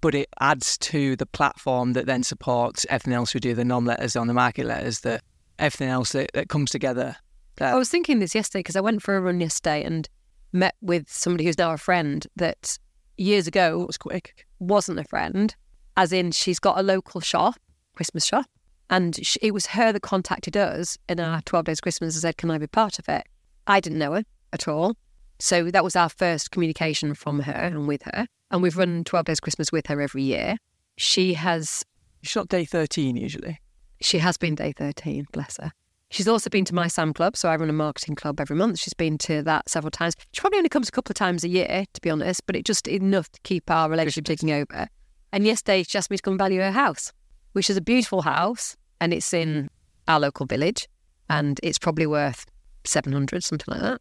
But 0.00 0.14
it 0.14 0.28
adds 0.40 0.76
to 0.78 1.16
the 1.16 1.26
platform 1.26 1.92
that 1.92 2.06
then 2.06 2.22
supports 2.22 2.84
everything 2.90 3.14
else 3.14 3.32
we 3.32 3.40
do 3.40 3.54
the 3.54 3.64
non 3.64 3.84
letters 3.84 4.16
on 4.16 4.26
the 4.26 4.34
market 4.34 4.66
letters, 4.66 5.00
the 5.00 5.20
everything 5.58 5.88
else 5.88 6.12
that, 6.12 6.30
that 6.34 6.48
comes 6.48 6.70
together. 6.70 7.16
I 7.58 7.74
was 7.76 7.88
thinking 7.88 8.18
this 8.18 8.34
yesterday 8.34 8.60
because 8.60 8.76
I 8.76 8.82
went 8.82 9.02
for 9.02 9.16
a 9.16 9.20
run 9.20 9.40
yesterday 9.40 9.82
and 9.82 10.08
met 10.52 10.74
with 10.80 11.08
somebody 11.08 11.44
who's 11.44 11.58
now 11.58 11.72
a 11.72 11.78
friend 11.78 12.26
that 12.36 12.78
years 13.16 13.46
ago 13.46 13.84
was 13.86 13.98
quick. 13.98 14.46
wasn't 14.58 14.98
a 14.98 15.04
friend, 15.04 15.54
as 15.96 16.12
in 16.12 16.30
she's 16.30 16.58
got 16.58 16.78
a 16.78 16.82
local 16.82 17.20
shop, 17.20 17.56
Christmas 17.94 18.24
shop, 18.24 18.46
and 18.90 19.16
sh 19.26 19.36
it 19.42 19.52
was 19.52 19.66
her 19.66 19.92
that 19.92 20.00
contacted 20.00 20.56
us 20.56 20.96
in 21.08 21.18
our 21.20 21.40
12 21.42 21.64
Days 21.66 21.80
Christmas 21.80 22.14
and 22.14 22.22
said, 22.22 22.36
Can 22.36 22.50
I 22.50 22.58
be 22.58 22.66
part 22.66 22.98
of 22.98 23.08
it? 23.08 23.26
I 23.66 23.80
didn't 23.80 23.98
know 23.98 24.12
her 24.12 24.24
at 24.52 24.68
all. 24.68 24.96
So 25.38 25.70
that 25.70 25.84
was 25.84 25.96
our 25.96 26.08
first 26.08 26.50
communication 26.50 27.14
from 27.14 27.40
her 27.40 27.52
and 27.52 27.86
with 27.86 28.02
her. 28.04 28.26
And 28.50 28.62
we've 28.62 28.76
run 28.76 29.04
12 29.04 29.26
Days 29.26 29.40
Christmas 29.40 29.72
with 29.72 29.86
her 29.88 30.00
every 30.00 30.22
year. 30.22 30.56
She 30.96 31.34
has 31.34 31.84
It's 32.22 32.36
not 32.36 32.48
day 32.48 32.64
13 32.64 33.16
usually. 33.16 33.58
she 34.00 34.18
has 34.18 34.36
been 34.36 34.54
day 34.54 34.72
13, 34.72 35.26
bless 35.32 35.58
her. 35.58 35.72
She's 36.10 36.28
also 36.28 36.48
been 36.50 36.64
to 36.66 36.74
my 36.74 36.86
Sam 36.86 37.12
Club, 37.12 37.36
so 37.36 37.48
I 37.48 37.56
run 37.56 37.68
a 37.68 37.72
marketing 37.72 38.14
club 38.14 38.40
every 38.40 38.56
month. 38.56 38.78
She's 38.78 38.94
been 38.94 39.18
to 39.18 39.42
that 39.42 39.68
several 39.68 39.90
times. 39.90 40.14
She 40.32 40.40
probably 40.40 40.58
only 40.58 40.68
comes 40.68 40.88
a 40.88 40.92
couple 40.92 41.10
of 41.10 41.16
times 41.16 41.42
a 41.42 41.48
year, 41.48 41.84
to 41.92 42.00
be 42.00 42.10
honest, 42.10 42.46
but 42.46 42.54
it 42.54 42.64
just 42.64 42.86
enough 42.86 43.28
to 43.32 43.40
keep 43.42 43.68
our 43.70 43.90
relationship 43.90 44.24
ticking 44.24 44.52
over. 44.52 44.86
And 45.32 45.44
yesterday, 45.44 45.82
she 45.82 45.98
asked 45.98 46.10
me 46.10 46.16
to 46.16 46.22
come 46.22 46.32
and 46.32 46.38
value 46.38 46.60
her 46.60 46.70
house, 46.70 47.12
which 47.52 47.68
is 47.68 47.76
a 47.76 47.80
beautiful 47.80 48.22
house, 48.22 48.76
and 49.00 49.12
it's 49.12 49.34
in 49.34 49.68
our 50.06 50.20
local 50.20 50.46
village, 50.46 50.86
and 51.28 51.58
it's 51.64 51.78
probably 51.78 52.06
worth 52.06 52.46
700, 52.84 53.42
something 53.42 53.66
like 53.68 53.82
that. 53.82 54.00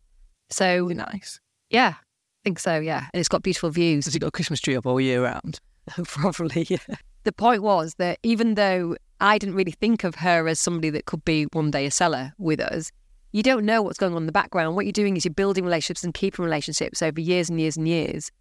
So, 0.51 0.83
Really 0.83 0.93
nice. 0.93 1.39
yeah, 1.71 1.95
I 1.97 2.03
think 2.43 2.59
so, 2.59 2.79
yeah. 2.79 3.07
And 3.13 3.19
it's 3.19 3.29
got 3.29 3.41
beautiful 3.41 3.71
views. 3.71 4.05
Has 4.05 4.15
it 4.15 4.19
got 4.19 4.27
a 4.27 4.31
Christmas 4.31 4.61
tree 4.61 4.75
up 4.77 4.85
all 4.85 5.01
year 5.01 5.23
round? 5.23 5.59
Probably, 6.05 6.67
yeah. 6.69 6.77
The 7.23 7.31
point 7.31 7.63
was 7.63 7.95
that 7.95 8.19
even 8.21 8.53
though 8.53 8.95
I 9.21 9.37
didn't 9.37 9.55
really 9.55 9.71
think 9.71 10.03
of 10.03 10.15
her 10.15 10.47
as 10.47 10.59
somebody 10.59 10.89
that 10.91 11.05
could 11.05 11.23
be 11.23 11.45
one 11.53 11.71
day 11.71 11.85
a 11.85 11.91
seller 11.91 12.33
with 12.37 12.59
us, 12.59 12.91
you 13.31 13.43
don't 13.43 13.65
know 13.65 13.81
what's 13.81 13.97
going 13.97 14.13
on 14.13 14.23
in 14.23 14.25
the 14.25 14.31
background. 14.31 14.75
What 14.75 14.85
you're 14.85 14.93
doing 14.93 15.17
is 15.17 15.25
you're 15.25 15.33
building 15.33 15.65
relationships 15.65 16.03
and 16.03 16.13
keeping 16.13 16.45
relationships 16.45 17.01
over 17.01 17.19
years 17.19 17.49
and 17.49 17.59
years 17.59 17.75
and 17.75 17.87
years. 17.87 18.31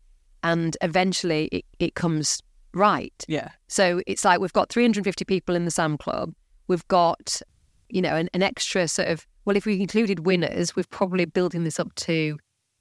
And 0.43 0.77
eventually 0.83 1.47
it, 1.47 1.65
it 1.79 1.95
comes 1.95 2.41
right. 2.75 3.25
Yeah. 3.27 3.51
So 3.67 4.03
it's 4.07 4.25
like 4.25 4.41
we've 4.41 4.53
got 4.53 4.69
350 4.69 5.25
people 5.25 5.57
in 5.57 5.65
the 5.65 5.71
Sam 5.71 5.97
Club. 5.97 6.33
We've 6.69 6.87
got, 6.89 7.41
you 7.89 8.03
know, 8.03 8.15
an, 8.15 8.29
an 8.35 8.43
extra 8.43 8.87
sort 8.87 9.09
of, 9.09 9.27
well, 9.45 9.57
if 9.57 9.67
we 9.67 9.81
included 9.81 10.27
winners, 10.27 10.77
we're 10.77 10.85
probably 10.91 11.25
building 11.25 11.65
this 11.65 11.81
up 11.81 11.95
to 11.97 12.39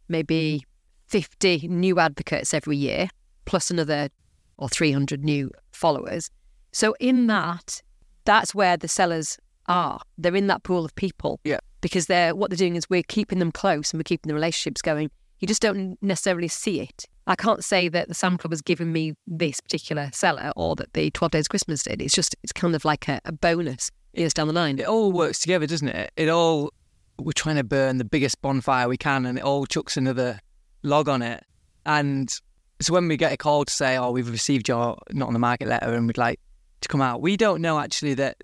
maybe 0.08 0.64
50 1.08 1.68
new 1.68 2.00
advocates 2.00 2.54
every 2.54 2.78
year, 2.78 3.08
plus 3.46 3.72
another 3.72 4.10
or 4.58 4.70
300 4.70 5.24
new 5.24 5.52
followers. 5.72 6.30
So 6.74 6.96
in 7.00 7.28
that, 7.28 7.82
that's 8.26 8.54
where 8.54 8.76
the 8.76 8.88
sellers 8.88 9.38
are. 9.68 10.02
They're 10.18 10.36
in 10.36 10.48
that 10.48 10.64
pool 10.64 10.84
of 10.84 10.94
people. 10.96 11.40
Yeah. 11.44 11.60
Because 11.82 12.08
they're 12.08 12.36
what 12.36 12.50
they're 12.50 12.58
doing 12.58 12.76
is 12.76 12.90
we're 12.90 13.04
keeping 13.04 13.40
them 13.40 13.52
close 13.52 13.92
and 13.92 14.00
we're 14.00 14.04
keeping 14.04 14.30
the 14.30 14.34
relationships 14.34 14.82
going. 14.82 15.12
You 15.40 15.48
just 15.48 15.62
don't 15.62 15.98
necessarily 16.02 16.48
see 16.48 16.80
it. 16.82 17.06
I 17.28 17.36
can't 17.36 17.64
say 17.64 17.90
that 17.90 18.08
the 18.08 18.14
Sam 18.14 18.38
Club 18.38 18.52
has 18.52 18.62
given 18.62 18.92
me 18.92 19.14
this 19.28 19.60
particular 19.60 20.10
seller 20.14 20.52
or 20.56 20.76
that 20.76 20.94
the 20.94 21.10
12 21.12 21.32
Days 21.32 21.48
Christmas 21.48 21.84
did. 21.84 22.02
It's 22.02 22.14
just, 22.14 22.36
it's 22.44 22.52
kind 22.52 22.76
of 22.76 22.84
like 22.84 23.08
a, 23.08 23.22
a 23.26 23.32
bonus 23.32 23.92
years 24.14 24.34
down 24.34 24.48
the 24.48 24.54
line. 24.54 24.80
It 24.80 24.88
all 24.88 25.12
works 25.12 25.40
together, 25.40 25.68
doesn't 25.68 25.88
it? 25.88 26.12
It 26.18 26.30
all, 26.30 26.72
we're 27.20 27.32
trying 27.34 27.58
to 27.58 27.64
burn 27.64 27.98
the 27.98 28.06
biggest 28.06 28.42
bonfire 28.42 28.88
we 28.88 28.98
can 28.98 29.26
and 29.26 29.38
it 29.38 29.44
all 29.44 29.66
chucks 29.66 29.96
another 29.96 30.40
log 30.82 31.08
on 31.08 31.22
it. 31.22 31.44
And 31.86 32.30
so 32.82 32.94
when 32.94 33.08
we 33.08 33.18
get 33.18 33.32
a 33.32 33.38
call 33.38 33.66
to 33.66 33.74
say, 33.74 33.98
oh, 33.98 34.12
we've 34.12 34.30
received 34.30 34.68
your 34.68 34.98
not 35.12 35.28
on 35.28 35.34
the 35.34 35.40
market 35.40 35.68
letter 35.68 35.94
and 35.94 36.08
we'd 36.08 36.18
like 36.18 36.40
to 36.84 36.90
come 36.90 37.02
out, 37.02 37.22
we 37.22 37.36
don't 37.38 37.62
know 37.62 37.80
actually 37.80 38.14
that 38.16 38.38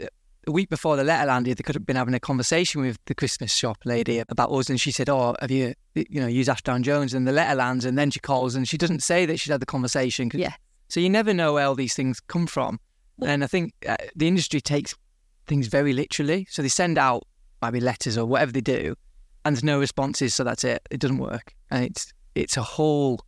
a 0.48 0.52
week 0.52 0.70
before 0.70 0.96
the 0.96 1.04
letter 1.04 1.28
landed, 1.28 1.58
they 1.58 1.64
could 1.64 1.76
have 1.76 1.86
been 1.86 1.96
having 1.96 2.14
a 2.14 2.20
conversation 2.20 2.82
with 2.82 2.98
the 3.06 3.16
Christmas 3.16 3.54
shop 3.54 3.78
lady 3.86 4.24
about 4.30 4.52
us. 4.52 4.70
And 4.70 4.82
she 4.82 4.92
said, 4.92 5.10
oh, 5.10 5.36
have 5.42 5.52
you, 5.52 5.74
you 5.96 6.20
know, 6.20 6.28
used 6.28 6.50
Ashdown 6.50 6.82
Jones? 6.84 7.14
And 7.14 7.28
the 7.28 7.32
letter 7.32 7.56
lands 7.56 7.86
and 7.86 7.98
then 7.98 8.10
she 8.10 8.20
calls 8.20 8.56
and 8.56 8.68
she 8.68 8.78
doesn't 8.78 9.04
say 9.04 9.26
that 9.26 9.40
she's 9.40 9.52
had 9.52 9.62
the 9.62 9.66
conversation. 9.66 10.32
Yeah. 10.34 10.54
So 10.88 11.00
you 11.00 11.10
never 11.10 11.34
know 11.34 11.54
where 11.54 11.66
all 11.66 11.76
these 11.76 11.94
things 11.94 12.20
come 12.20 12.48
from. 12.48 12.80
And 13.22 13.44
I 13.44 13.48
think 13.48 13.74
uh, 13.88 13.98
the 14.16 14.28
industry 14.28 14.62
takes 14.62 14.96
things 15.46 15.68
very 15.68 15.94
literally. 15.94 16.48
So 16.50 16.62
they 16.62 16.70
send 16.70 16.98
out 16.98 17.24
maybe 17.62 17.80
letters 17.80 18.18
or 18.18 18.26
whatever 18.26 18.52
they 18.52 18.62
do, 18.62 18.96
and 19.44 19.56
there's 19.56 19.64
no 19.64 19.80
responses. 19.80 20.34
So 20.34 20.44
that's 20.44 20.64
it. 20.64 20.82
It 20.90 21.00
doesn't 21.00 21.18
work, 21.18 21.54
and 21.70 21.84
it's 21.84 22.14
it's 22.36 22.56
a 22.56 22.62
whole 22.62 23.20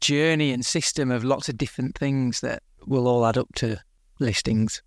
journey 0.00 0.50
and 0.50 0.66
system 0.66 1.10
of 1.10 1.22
lots 1.22 1.48
of 1.48 1.56
different 1.56 1.96
things 1.96 2.40
that 2.40 2.62
will 2.86 3.06
all 3.06 3.24
add 3.24 3.38
up 3.38 3.48
to 3.56 3.78
listings. 4.18 4.82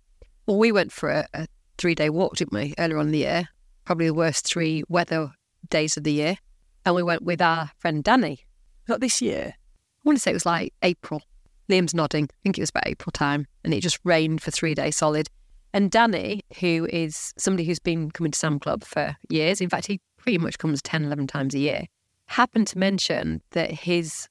Well, 0.46 0.58
we 0.58 0.72
went 0.72 0.92
for 0.92 1.10
a, 1.10 1.28
a 1.34 1.46
three 1.78 1.94
day 1.94 2.10
walk, 2.10 2.36
didn't 2.36 2.52
we, 2.52 2.74
earlier 2.78 2.98
on 2.98 3.06
in 3.06 3.12
the 3.12 3.18
year? 3.18 3.48
Probably 3.84 4.06
the 4.06 4.14
worst 4.14 4.46
three 4.46 4.82
weather 4.88 5.32
days 5.68 5.96
of 5.96 6.04
the 6.04 6.12
year. 6.12 6.36
And 6.84 6.94
we 6.94 7.02
went 7.02 7.22
with 7.22 7.42
our 7.42 7.70
friend 7.78 8.02
Danny. 8.02 8.40
Not 8.88 9.00
this 9.00 9.20
year. 9.20 9.54
I 9.54 10.00
want 10.04 10.16
to 10.16 10.22
say 10.22 10.30
it 10.30 10.34
was 10.34 10.46
like 10.46 10.72
April. 10.82 11.22
Liam's 11.68 11.94
nodding. 11.94 12.24
I 12.24 12.36
think 12.42 12.58
it 12.58 12.62
was 12.62 12.70
about 12.70 12.86
April 12.86 13.12
time. 13.12 13.46
And 13.64 13.72
it 13.72 13.80
just 13.80 14.00
rained 14.04 14.42
for 14.42 14.50
three 14.50 14.74
days 14.74 14.96
solid. 14.96 15.28
And 15.72 15.90
Danny, 15.90 16.42
who 16.58 16.88
is 16.90 17.32
somebody 17.38 17.64
who's 17.64 17.78
been 17.78 18.10
coming 18.10 18.32
to 18.32 18.38
Sam 18.38 18.58
Club 18.58 18.82
for 18.82 19.16
years, 19.28 19.60
in 19.60 19.68
fact, 19.68 19.86
he 19.86 20.00
pretty 20.16 20.38
much 20.38 20.58
comes 20.58 20.82
10, 20.82 21.04
11 21.04 21.28
times 21.28 21.54
a 21.54 21.58
year, 21.58 21.84
happened 22.26 22.66
to 22.68 22.78
mention 22.78 23.40
that 23.52 23.70
his 23.70 24.28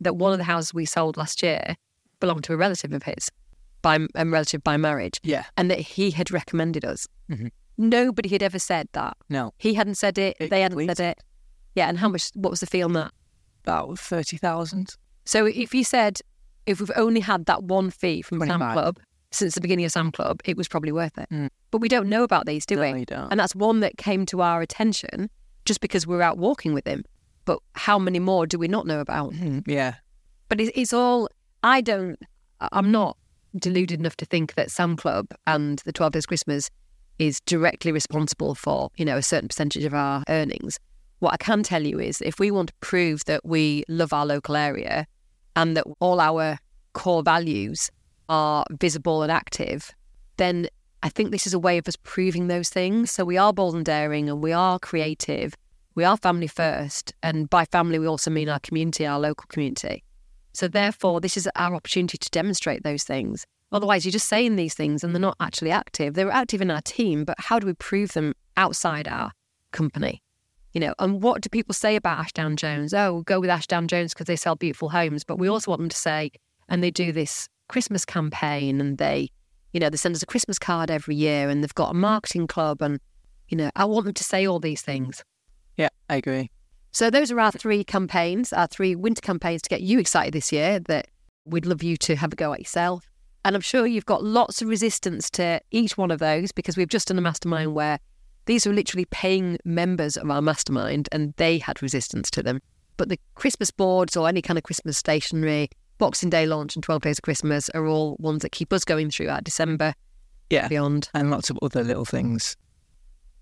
that 0.00 0.16
one 0.16 0.32
of 0.32 0.38
the 0.38 0.44
houses 0.44 0.74
we 0.74 0.84
sold 0.84 1.16
last 1.16 1.42
year 1.42 1.76
belonged 2.18 2.42
to 2.44 2.52
a 2.52 2.56
relative 2.56 2.92
of 2.92 3.04
his, 3.04 3.30
by 3.82 3.98
a 4.14 4.24
relative 4.26 4.62
by 4.64 4.76
marriage, 4.76 5.20
Yeah. 5.22 5.44
and 5.56 5.70
that 5.70 5.80
he 5.80 6.12
had 6.12 6.30
recommended 6.30 6.84
us. 6.84 7.06
Mhm. 7.30 7.50
Nobody 7.78 8.28
had 8.28 8.42
ever 8.42 8.58
said 8.58 8.88
that. 8.92 9.16
No. 9.28 9.52
He 9.58 9.74
hadn't 9.74 9.96
said 9.96 10.18
it. 10.18 10.36
It 10.40 10.50
they 10.50 10.62
hadn't 10.62 10.86
said 10.86 11.00
it. 11.00 11.18
Yeah, 11.74 11.88
and 11.88 11.98
how 11.98 12.08
much? 12.08 12.30
What 12.34 12.50
was 12.50 12.60
the 12.60 12.66
fee 12.66 12.82
on 12.82 12.92
that? 12.94 13.12
About 13.64 13.98
thirty 13.98 14.36
thousand. 14.36 14.96
So 15.24 15.46
if 15.46 15.74
you 15.74 15.84
said 15.84 16.18
if 16.66 16.80
we've 16.80 16.90
only 16.96 17.20
had 17.20 17.46
that 17.46 17.64
one 17.64 17.90
fee 17.90 18.22
from 18.22 18.38
Sam 18.40 18.58
Club 18.60 18.98
since 19.32 19.54
the 19.54 19.60
beginning 19.60 19.84
of 19.84 19.92
Sam 19.92 20.12
Club, 20.12 20.40
it 20.44 20.56
was 20.56 20.68
probably 20.68 20.92
worth 20.92 21.16
it. 21.18 21.28
Mm. 21.30 21.48
But 21.70 21.80
we 21.80 21.88
don't 21.88 22.08
know 22.08 22.22
about 22.22 22.46
these, 22.46 22.64
do 22.66 22.76
No, 22.76 22.82
we? 22.82 23.04
And 23.10 23.40
that's 23.40 23.54
one 23.54 23.80
that 23.80 23.96
came 23.96 24.26
to 24.26 24.42
our 24.42 24.60
attention 24.60 25.28
just 25.64 25.80
because 25.80 26.06
we 26.06 26.14
were 26.14 26.22
out 26.22 26.38
walking 26.38 26.74
with 26.74 26.86
him. 26.86 27.02
But 27.46 27.58
how 27.74 27.98
many 27.98 28.18
more 28.20 28.46
do 28.46 28.58
we 28.58 28.68
not 28.68 28.86
know 28.86 29.00
about? 29.00 29.32
Mm, 29.32 29.64
Yeah. 29.66 29.94
But 30.48 30.60
it's, 30.60 30.70
it's 30.76 30.92
all. 30.92 31.28
I 31.64 31.80
don't. 31.80 32.16
I'm 32.60 32.92
not 32.92 33.16
deluded 33.56 34.00
enough 34.00 34.16
to 34.16 34.24
think 34.24 34.54
that 34.54 34.70
Sam 34.70 34.96
Club 34.96 35.26
and 35.46 35.80
the 35.84 35.92
12 35.92 36.12
Days 36.12 36.26
Christmas 36.26 36.70
is 37.18 37.40
directly 37.40 37.92
responsible 37.92 38.54
for, 38.54 38.90
you 38.96 39.04
know, 39.04 39.16
a 39.16 39.22
certain 39.22 39.48
percentage 39.48 39.84
of 39.84 39.94
our 39.94 40.24
earnings. 40.28 40.78
What 41.18 41.34
I 41.34 41.36
can 41.36 41.62
tell 41.62 41.82
you 41.82 42.00
is 42.00 42.20
if 42.20 42.40
we 42.40 42.50
want 42.50 42.68
to 42.70 42.74
prove 42.80 43.24
that 43.26 43.44
we 43.44 43.84
love 43.88 44.12
our 44.12 44.26
local 44.26 44.56
area 44.56 45.06
and 45.54 45.76
that 45.76 45.84
all 46.00 46.20
our 46.20 46.58
core 46.94 47.22
values 47.22 47.90
are 48.28 48.64
visible 48.72 49.22
and 49.22 49.30
active, 49.30 49.92
then 50.36 50.68
I 51.02 51.08
think 51.08 51.30
this 51.30 51.46
is 51.46 51.54
a 51.54 51.58
way 51.58 51.78
of 51.78 51.86
us 51.86 51.96
proving 51.96 52.48
those 52.48 52.70
things. 52.70 53.10
So 53.10 53.24
we 53.24 53.36
are 53.36 53.52
bold 53.52 53.74
and 53.74 53.84
daring 53.84 54.28
and 54.28 54.42
we 54.42 54.52
are 54.52 54.78
creative. 54.78 55.54
We 55.94 56.04
are 56.04 56.16
family 56.16 56.46
first. 56.46 57.12
And 57.22 57.50
by 57.50 57.66
family, 57.66 57.98
we 57.98 58.06
also 58.06 58.30
mean 58.30 58.48
our 58.48 58.60
community, 58.60 59.06
our 59.06 59.20
local 59.20 59.46
community. 59.48 60.02
So 60.52 60.68
therefore, 60.68 61.20
this 61.20 61.36
is 61.36 61.48
our 61.56 61.74
opportunity 61.74 62.18
to 62.18 62.30
demonstrate 62.30 62.82
those 62.82 63.04
things. 63.04 63.46
Otherwise, 63.72 64.04
you're 64.04 64.12
just 64.12 64.28
saying 64.28 64.56
these 64.56 64.74
things 64.74 65.02
and 65.02 65.14
they're 65.14 65.20
not 65.20 65.36
actually 65.40 65.70
active. 65.70 66.14
They're 66.14 66.30
active 66.30 66.60
in 66.60 66.70
our 66.70 66.82
team, 66.82 67.24
but 67.24 67.36
how 67.38 67.58
do 67.58 67.66
we 67.66 67.72
prove 67.72 68.12
them 68.12 68.34
outside 68.56 69.08
our 69.08 69.32
company? 69.72 70.22
You 70.74 70.80
know, 70.80 70.94
and 70.98 71.22
what 71.22 71.40
do 71.42 71.48
people 71.48 71.74
say 71.74 71.96
about 71.96 72.18
Ashdown 72.18 72.56
Jones? 72.56 72.92
Oh, 72.92 73.14
we'll 73.14 73.22
go 73.22 73.40
with 73.40 73.50
Ashdown 73.50 73.88
Jones 73.88 74.12
because 74.12 74.26
they 74.26 74.36
sell 74.36 74.56
beautiful 74.56 74.90
homes. 74.90 75.24
But 75.24 75.38
we 75.38 75.48
also 75.48 75.70
want 75.70 75.80
them 75.80 75.88
to 75.88 75.96
say, 75.96 76.30
and 76.68 76.82
they 76.82 76.90
do 76.90 77.12
this 77.12 77.48
Christmas 77.68 78.04
campaign 78.04 78.80
and 78.80 78.98
they, 78.98 79.30
you 79.72 79.80
know, 79.80 79.88
they 79.88 79.96
send 79.96 80.14
us 80.14 80.22
a 80.22 80.26
Christmas 80.26 80.58
card 80.58 80.90
every 80.90 81.14
year 81.14 81.48
and 81.48 81.62
they've 81.62 81.74
got 81.74 81.90
a 81.90 81.94
marketing 81.94 82.46
club. 82.46 82.82
And, 82.82 83.00
you 83.48 83.56
know, 83.56 83.70
I 83.74 83.86
want 83.86 84.04
them 84.04 84.14
to 84.14 84.24
say 84.24 84.46
all 84.46 84.60
these 84.60 84.82
things. 84.82 85.24
Yeah, 85.76 85.88
I 86.10 86.16
agree. 86.16 86.50
So 86.92 87.08
those 87.08 87.30
are 87.30 87.40
our 87.40 87.50
three 87.50 87.84
campaigns, 87.84 88.52
our 88.52 88.66
three 88.66 88.94
winter 88.94 89.22
campaigns 89.22 89.62
to 89.62 89.68
get 89.70 89.80
you 89.80 89.98
excited 89.98 90.34
this 90.34 90.52
year 90.52 90.78
that 90.80 91.08
we'd 91.46 91.64
love 91.64 91.82
you 91.82 91.96
to 91.96 92.16
have 92.16 92.34
a 92.34 92.36
go 92.36 92.52
at 92.52 92.60
yourself. 92.60 93.08
And 93.46 93.56
I'm 93.56 93.62
sure 93.62 93.86
you've 93.86 94.06
got 94.06 94.22
lots 94.22 94.60
of 94.60 94.68
resistance 94.68 95.30
to 95.30 95.60
each 95.70 95.96
one 95.96 96.10
of 96.10 96.18
those 96.18 96.52
because 96.52 96.76
we've 96.76 96.88
just 96.88 97.08
done 97.08 97.16
a 97.18 97.22
mastermind 97.22 97.74
where 97.74 97.98
these 98.44 98.66
were 98.66 98.74
literally 98.74 99.06
paying 99.06 99.58
members 99.64 100.18
of 100.18 100.30
our 100.30 100.42
mastermind 100.42 101.08
and 101.12 101.32
they 101.38 101.58
had 101.58 101.80
resistance 101.80 102.30
to 102.32 102.42
them. 102.42 102.60
But 102.98 103.08
the 103.08 103.18
Christmas 103.36 103.70
boards 103.70 104.14
or 104.14 104.28
any 104.28 104.42
kind 104.42 104.58
of 104.58 104.64
Christmas 104.64 104.98
stationery, 104.98 105.70
Boxing 105.96 106.28
Day 106.28 106.46
launch 106.46 106.76
and 106.76 106.82
12 106.84 107.02
Days 107.02 107.18
of 107.18 107.22
Christmas 107.22 107.70
are 107.70 107.86
all 107.86 108.16
ones 108.20 108.42
that 108.42 108.52
keep 108.52 108.70
us 108.70 108.84
going 108.84 109.10
throughout 109.10 109.44
December. 109.44 109.94
Yeah. 110.50 110.68
Beyond. 110.68 111.08
And 111.14 111.30
lots 111.30 111.48
of 111.48 111.58
other 111.62 111.82
little 111.82 112.04
things. 112.04 112.54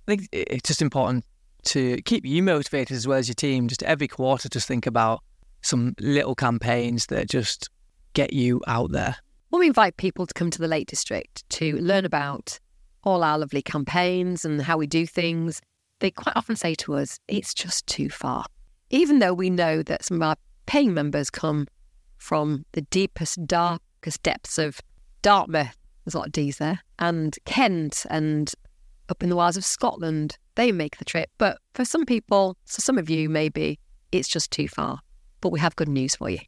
I 0.07 0.13
think 0.13 0.29
it's 0.31 0.69
just 0.69 0.81
important 0.81 1.25
to 1.65 2.01
keep 2.03 2.25
you 2.25 2.43
motivated 2.43 2.97
as 2.97 3.07
well 3.07 3.19
as 3.19 3.29
your 3.29 3.35
team. 3.35 3.69
Just 3.69 3.83
every 3.83 4.09
quarter, 4.09 4.49
just 4.49 4.67
think 4.67 4.87
about 4.87 5.23
some 5.63 5.95
little 6.01 6.35
campaigns 6.35 7.07
that 7.07 7.29
just 7.29 7.69
get 8.15 8.33
you 8.33 8.61
out 8.67 8.93
there. 8.93 9.17
When 9.51 9.61
we 9.61 9.67
invite 9.67 9.97
people 9.97 10.27
to 10.27 10.35
come 10.35 10.51
to 10.51 10.59
the 10.61 10.69
Lake 10.69 10.87
District 10.87 11.49
to 11.51 11.77
learn 11.79 12.05
about 12.05 12.59
all 13.03 13.25
our 13.25 13.39
lovely 13.39 13.63
campaigns 13.63 14.45
and 14.45 14.63
how 14.63 14.77
we 14.77 14.87
do 14.87 15.07
things, 15.07 15.61
they 16.01 16.11
quite 16.11 16.37
often 16.37 16.57
say 16.57 16.75
to 16.77 16.95
us, 16.95 17.19
it's 17.29 17.55
just 17.55 17.87
too 17.87 18.09
far. 18.11 18.45
Even 18.91 19.19
though 19.19 19.35
we 19.35 19.51
know 19.51 19.83
that 19.83 20.05
some 20.05 20.17
of 20.17 20.23
our 20.23 20.37
paying 20.67 20.95
members 20.95 21.31
come 21.31 21.67
from 22.19 22.65
the 22.73 22.83
deepest, 22.83 23.47
darkest 23.47 24.23
depths 24.23 24.59
of 24.59 24.81
Dartmouth, 25.23 25.77
there's 26.05 26.15
a 26.15 26.19
lot 26.19 26.29
of 26.29 26.33
D's 26.33 26.59
there, 26.59 26.81
and 26.99 27.37
Kent 27.45 28.07
and 28.11 28.53
up 29.11 29.23
in 29.23 29.29
the 29.29 29.37
wilds 29.37 29.57
of 29.57 29.65
Scotland, 29.65 30.39
they 30.55 30.73
make 30.73 30.99
the 30.99 31.05
trip. 31.05 31.31
But 31.39 31.59
for 31.75 31.85
some 31.85 32.07
people, 32.07 32.57
so 32.65 32.81
some 32.81 32.99
of 32.99 33.11
you, 33.11 33.29
maybe 33.29 33.79
it's 34.13 34.29
just 34.29 34.51
too 34.51 34.69
far. 34.69 35.01
But 35.41 35.51
we 35.51 35.61
have 35.61 35.77
good 35.77 35.89
news 35.89 36.17
for 36.17 36.31
you. 36.31 36.39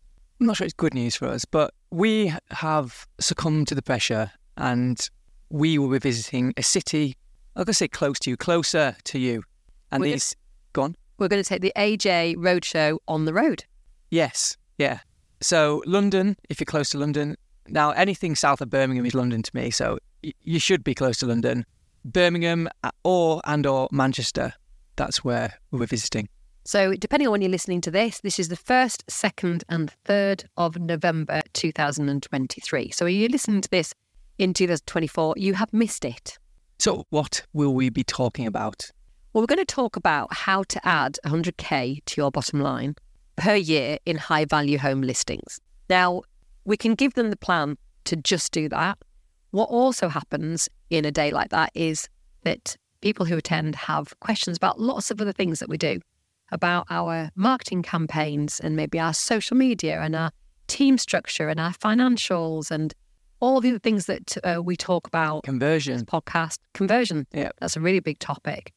I'm 0.40 0.46
not 0.46 0.56
sure 0.56 0.64
it's 0.64 0.74
good 0.74 0.94
news 0.94 1.16
for 1.16 1.28
us, 1.28 1.44
but 1.44 1.72
we 1.90 2.32
have 2.50 3.06
succumbed 3.20 3.68
to 3.68 3.74
the 3.74 3.82
pressure 3.82 4.30
and 4.56 5.08
we 5.50 5.78
will 5.78 5.88
be 5.88 5.98
visiting 5.98 6.52
a 6.56 6.62
city, 6.62 7.16
I'm 7.54 7.60
going 7.60 7.66
to 7.66 7.74
say 7.74 7.88
close 7.88 8.18
to 8.20 8.30
you, 8.30 8.36
closer 8.36 8.96
to 9.04 9.18
you. 9.18 9.42
And 9.90 10.00
We're 10.00 10.12
these, 10.12 10.34
gone? 10.72 10.96
We're 11.18 11.28
going 11.28 11.42
to 11.42 11.48
take 11.48 11.62
the 11.62 11.72
AJ 11.76 12.36
Roadshow 12.36 12.98
on 13.06 13.24
the 13.24 13.34
road. 13.34 13.64
Yes, 14.10 14.56
yeah. 14.78 15.00
So 15.40 15.82
London, 15.86 16.36
if 16.48 16.60
you're 16.60 16.64
close 16.64 16.90
to 16.90 16.98
London, 16.98 17.36
now 17.68 17.90
anything 17.92 18.34
south 18.34 18.60
of 18.60 18.70
Birmingham 18.70 19.06
is 19.06 19.14
London 19.14 19.42
to 19.42 19.50
me, 19.54 19.70
so 19.70 19.98
y- 20.24 20.32
you 20.42 20.58
should 20.58 20.82
be 20.82 20.94
close 20.94 21.18
to 21.18 21.26
London. 21.26 21.64
Birmingham 22.04 22.68
uh, 22.84 22.90
or 23.04 23.40
and 23.44 23.66
or 23.66 23.88
Manchester, 23.92 24.54
that's 24.96 25.24
where 25.24 25.54
we're 25.70 25.86
visiting. 25.86 26.28
So, 26.64 26.94
depending 26.94 27.26
on 27.26 27.32
when 27.32 27.42
you're 27.42 27.50
listening 27.50 27.80
to 27.82 27.90
this, 27.90 28.20
this 28.20 28.38
is 28.38 28.48
the 28.48 28.56
1st, 28.56 29.04
2nd, 29.06 29.62
and 29.68 29.92
3rd 30.04 30.44
of 30.56 30.78
November 30.78 31.42
2023. 31.54 32.90
So, 32.92 33.06
if 33.06 33.14
you're 33.14 33.28
listening 33.28 33.62
to 33.62 33.70
this 33.70 33.94
in 34.38 34.54
2024, 34.54 35.34
you 35.38 35.54
have 35.54 35.72
missed 35.72 36.04
it. 36.04 36.38
So 36.82 37.06
what 37.10 37.46
will 37.52 37.74
we 37.74 37.90
be 37.90 38.02
talking 38.02 38.44
about? 38.44 38.90
Well, 39.32 39.42
we're 39.42 39.46
going 39.46 39.64
to 39.64 39.64
talk 39.64 39.94
about 39.94 40.34
how 40.34 40.64
to 40.64 40.84
add 40.84 41.16
100k 41.24 42.04
to 42.04 42.20
your 42.20 42.32
bottom 42.32 42.60
line 42.60 42.96
per 43.36 43.54
year 43.54 43.98
in 44.04 44.16
high 44.16 44.44
value 44.44 44.78
home 44.78 45.00
listings. 45.00 45.60
Now, 45.88 46.22
we 46.64 46.76
can 46.76 46.96
give 46.96 47.14
them 47.14 47.30
the 47.30 47.36
plan 47.36 47.78
to 48.06 48.16
just 48.16 48.50
do 48.50 48.68
that. 48.70 48.98
What 49.52 49.68
also 49.68 50.08
happens 50.08 50.68
in 50.92 51.04
a 51.04 51.10
day 51.10 51.30
like 51.30 51.50
that 51.50 51.70
is 51.74 52.08
that 52.44 52.76
people 53.00 53.26
who 53.26 53.36
attend 53.36 53.74
have 53.74 54.18
questions 54.20 54.56
about 54.56 54.80
lots 54.80 55.10
of 55.10 55.20
other 55.20 55.32
things 55.32 55.58
that 55.60 55.68
we 55.68 55.76
do, 55.78 56.00
about 56.50 56.86
our 56.90 57.30
marketing 57.34 57.82
campaigns 57.82 58.60
and 58.60 58.76
maybe 58.76 58.98
our 58.98 59.14
social 59.14 59.56
media 59.56 60.00
and 60.00 60.14
our 60.14 60.30
team 60.68 60.98
structure 60.98 61.48
and 61.48 61.58
our 61.58 61.72
financials 61.72 62.70
and 62.70 62.94
all 63.40 63.60
the 63.60 63.70
other 63.70 63.78
things 63.78 64.06
that 64.06 64.36
uh, 64.44 64.62
we 64.62 64.76
talk 64.76 65.06
about 65.06 65.42
Conversion. 65.42 66.04
podcast 66.06 66.58
conversion. 66.74 67.26
Yeah. 67.32 67.50
That's 67.60 67.76
a 67.76 67.80
really 67.80 68.00
big 68.00 68.20
topic. 68.20 68.72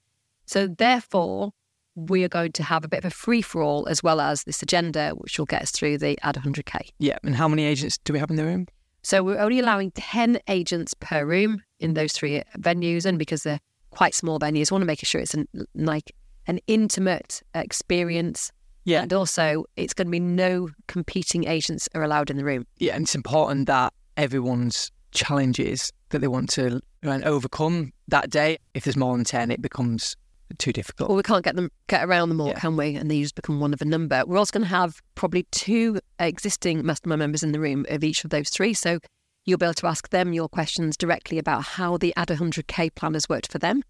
So, 0.48 0.68
therefore, 0.68 1.52
we 1.96 2.24
are 2.24 2.30
going 2.30 2.52
to 2.54 2.64
have 2.64 2.84
a 2.84 2.88
bit 2.88 3.00
of 3.00 3.06
a 3.06 3.10
free 3.10 3.42
for 3.42 3.62
all 3.62 3.88
as 3.88 4.02
well 4.02 4.20
as 4.20 4.44
this 4.44 4.62
agenda, 4.62 5.12
which 5.12 5.38
will 5.38 5.46
get 5.46 5.62
us 5.62 5.72
through 5.72 6.00
the 6.00 6.18
add 6.24 6.36
100K. 6.36 6.90
Yeah. 7.00 7.18
And 7.24 7.36
how 7.36 7.48
many 7.48 7.64
agents 7.64 7.98
do 8.00 8.14
we 8.14 8.20
have 8.20 8.30
in 8.30 8.36
the 8.36 8.44
room? 8.44 8.68
So, 9.06 9.22
we're 9.22 9.38
only 9.38 9.60
allowing 9.60 9.92
10 9.92 10.40
agents 10.48 10.96
per 11.00 11.28
room 11.28 11.62
in 11.80 11.94
those 11.94 12.12
three 12.12 12.42
venues. 12.58 13.06
And 13.06 13.20
because 13.20 13.44
they're 13.44 13.60
quite 13.92 14.16
small 14.16 14.40
venues, 14.40 14.72
want 14.72 14.82
to 14.82 14.88
make 14.88 15.06
sure 15.06 15.22
it's 15.22 15.36
an, 15.36 15.48
like 15.76 16.12
an 16.48 16.60
intimate 16.66 17.44
experience. 17.54 18.52
Yeah. 18.84 19.04
And 19.04 19.14
also, 19.14 19.66
it's 19.76 19.94
going 19.94 20.08
to 20.08 20.12
be 20.12 20.20
no 20.20 20.70
competing 20.88 21.48
agents 21.48 21.88
are 21.94 22.02
allowed 22.02 22.32
in 22.32 22.38
the 22.38 22.44
room. 22.44 22.66
Yeah. 22.78 22.96
And 22.96 23.04
it's 23.04 23.14
important 23.14 23.68
that 23.68 23.94
everyone's 24.18 24.92
challenges 25.12 25.94
that 26.10 26.20
they 26.20 26.28
want 26.28 26.50
to 26.52 26.82
overcome 27.04 27.92
that 28.08 28.32
day, 28.32 28.58
if 28.74 28.86
there's 28.86 28.98
more 28.98 29.16
than 29.16 29.24
10, 29.24 29.52
it 29.52 29.62
becomes 29.62 30.16
too 30.58 30.72
difficult. 30.72 31.10
Well, 31.10 31.18
we 31.18 31.24
can't 31.24 31.44
get 31.44 31.56
them 31.56 31.70
get 31.88 32.04
around 32.06 32.30
them 32.30 32.40
all, 32.42 32.48
Yeah. 32.50 32.60
can 32.60 32.78
we? 32.78 32.96
And 32.96 33.10
they 33.10 33.22
just 33.22 33.36
become 33.36 33.60
one 33.60 33.74
of 33.74 33.82
a 33.82 33.86
number. 33.86 34.24
We're 34.26 34.38
also 34.38 34.52
going 34.52 34.64
to 34.64 34.70
have 34.70 35.02
probably 35.16 35.44
two 35.52 36.00
existing 36.20 36.86
mastermind 36.86 37.20
members 37.20 37.44
in 37.44 37.52
the 37.52 37.60
room 37.60 37.86
of 37.90 38.04
each 38.04 38.24
of 38.24 38.30
those 38.30 38.50
three. 38.50 38.74
So 38.74 39.00
you'll 39.46 39.58
be 39.58 39.66
able 39.66 39.74
to 39.76 39.88
ask 39.88 40.10
them 40.10 40.34
your 40.34 40.48
questions 40.50 40.98
directly 40.98 41.38
about 41.38 41.64
how 41.64 41.98
the 41.98 42.14
Add 42.16 42.30
100K 42.30 42.94
plan 42.96 43.14
has 43.14 43.28
worked 43.30 43.52
for 43.52 43.60
them, 43.60 43.82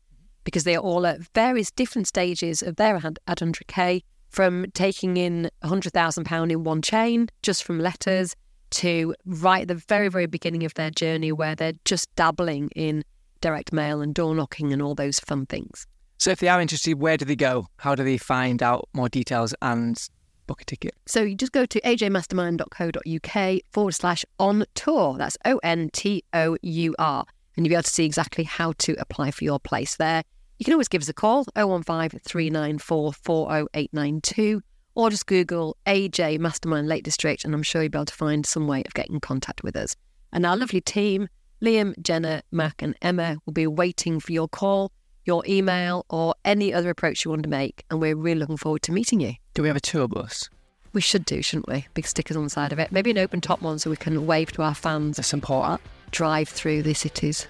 because 0.43 0.63
they 0.63 0.75
are 0.75 0.81
all 0.81 1.05
at 1.05 1.21
various 1.33 1.71
different 1.71 2.07
stages 2.07 2.61
of 2.61 2.75
their 2.77 2.95
Add 2.97 3.19
Add 3.27 3.37
100K, 3.39 4.01
from 4.29 4.65
taking 4.73 5.15
in 5.17 5.49
£100,000 5.63 6.51
in 6.51 6.63
one 6.63 6.81
chain, 6.81 7.27
just 7.41 7.63
from 7.63 7.79
letters, 7.79 8.35
to 8.71 9.15
right 9.25 9.61
at 9.61 9.67
the 9.69 9.75
very, 9.75 10.09
very 10.09 10.25
beginning 10.25 10.65
of 10.65 10.73
their 10.73 10.89
journey 10.89 11.31
where 11.31 11.55
they're 11.55 11.73
just 11.85 12.13
dabbling 12.15 12.69
in 12.75 13.03
direct 13.39 13.71
mail 13.71 14.01
and 14.01 14.13
door 14.13 14.35
knocking 14.35 14.73
and 14.73 14.81
all 14.81 14.95
those 14.95 15.19
fun 15.19 15.45
things. 15.45 15.87
So 16.25 16.31
if 16.31 16.39
they 16.39 16.47
are 16.47 16.59
interested, 16.59 16.95
where 16.95 17.17
do 17.17 17.25
they 17.25 17.35
go? 17.35 17.67
How 17.77 17.93
do 17.93 18.03
they 18.03 18.17
find 18.17 18.63
out 18.63 18.89
more 18.93 19.07
details 19.07 19.53
and 19.61 19.95
book 20.47 20.59
a 20.63 20.65
ticket? 20.65 20.95
So 21.05 21.21
you 21.21 21.35
just 21.35 21.51
go 21.51 21.67
to 21.67 21.79
ajmastermind.co.uk 21.81 23.61
forward 23.71 23.91
slash 23.91 24.25
on 24.39 24.65
tour. 24.73 25.19
That's 25.19 25.37
O 25.45 25.59
N 25.61 25.91
T 25.93 26.23
O 26.33 26.57
U 26.59 26.95
R. 26.97 27.25
And 27.55 27.63
you'll 27.63 27.69
be 27.69 27.75
able 27.75 27.83
to 27.83 27.89
see 27.91 28.05
exactly 28.05 28.43
how 28.43 28.73
to 28.79 28.95
apply 28.97 29.29
for 29.29 29.43
your 29.43 29.59
place 29.59 29.97
there. 29.97 30.23
You 30.57 30.63
can 30.63 30.73
always 30.73 30.87
give 30.87 31.03
us 31.03 31.09
a 31.09 31.13
call, 31.13 31.45
015 31.55 32.19
394 32.27 33.13
40892, 33.13 34.63
or 34.95 35.11
just 35.11 35.27
Google 35.27 35.77
AJ 35.85 36.39
Mastermind 36.39 36.87
Lake 36.87 37.03
District, 37.03 37.45
and 37.45 37.53
I'm 37.53 37.61
sure 37.61 37.83
you'll 37.83 37.91
be 37.91 37.99
able 37.99 38.05
to 38.05 38.13
find 38.15 38.47
some 38.47 38.65
way 38.65 38.81
of 38.83 38.95
getting 38.95 39.13
in 39.13 39.21
contact 39.21 39.61
with 39.61 39.75
us. 39.75 39.95
And 40.33 40.43
our 40.43 40.57
lovely 40.57 40.81
team, 40.81 41.27
Liam, 41.61 41.93
Jenna, 42.01 42.41
Mac, 42.51 42.81
and 42.81 42.95
Emma, 43.03 43.37
will 43.45 43.53
be 43.53 43.67
waiting 43.67 44.19
for 44.19 44.31
your 44.31 44.47
call, 44.47 44.91
your 45.25 45.43
email, 45.47 46.05
or 46.09 46.35
any 46.45 46.73
other 46.73 46.89
approach 46.89 47.25
you 47.25 47.31
want 47.31 47.43
to 47.43 47.49
make. 47.49 47.83
And 47.89 47.99
we're 47.99 48.15
really 48.15 48.39
looking 48.39 48.57
forward 48.57 48.81
to 48.83 48.91
meeting 48.91 49.19
you. 49.19 49.33
Do 49.53 49.61
we 49.61 49.67
have 49.67 49.77
a 49.77 49.81
tour 49.81 50.07
bus? 50.07 50.49
We 50.93 51.01
should 51.01 51.25
do, 51.25 51.41
shouldn't 51.41 51.67
we? 51.67 51.87
Big 51.93 52.07
stickers 52.07 52.37
on 52.37 52.43
the 52.45 52.49
side 52.49 52.71
of 52.71 52.79
it. 52.79 52.91
Maybe 52.91 53.11
an 53.11 53.17
open 53.17 53.41
top 53.41 53.61
one 53.61 53.79
so 53.79 53.89
we 53.89 53.97
can 53.97 54.25
wave 54.25 54.51
to 54.53 54.61
our 54.61 54.73
fans, 54.75 55.17
That's 55.17 55.33
important. 55.33 55.81
drive 56.11 56.47
through 56.47 56.83
the 56.83 56.93
cities. 56.93 57.47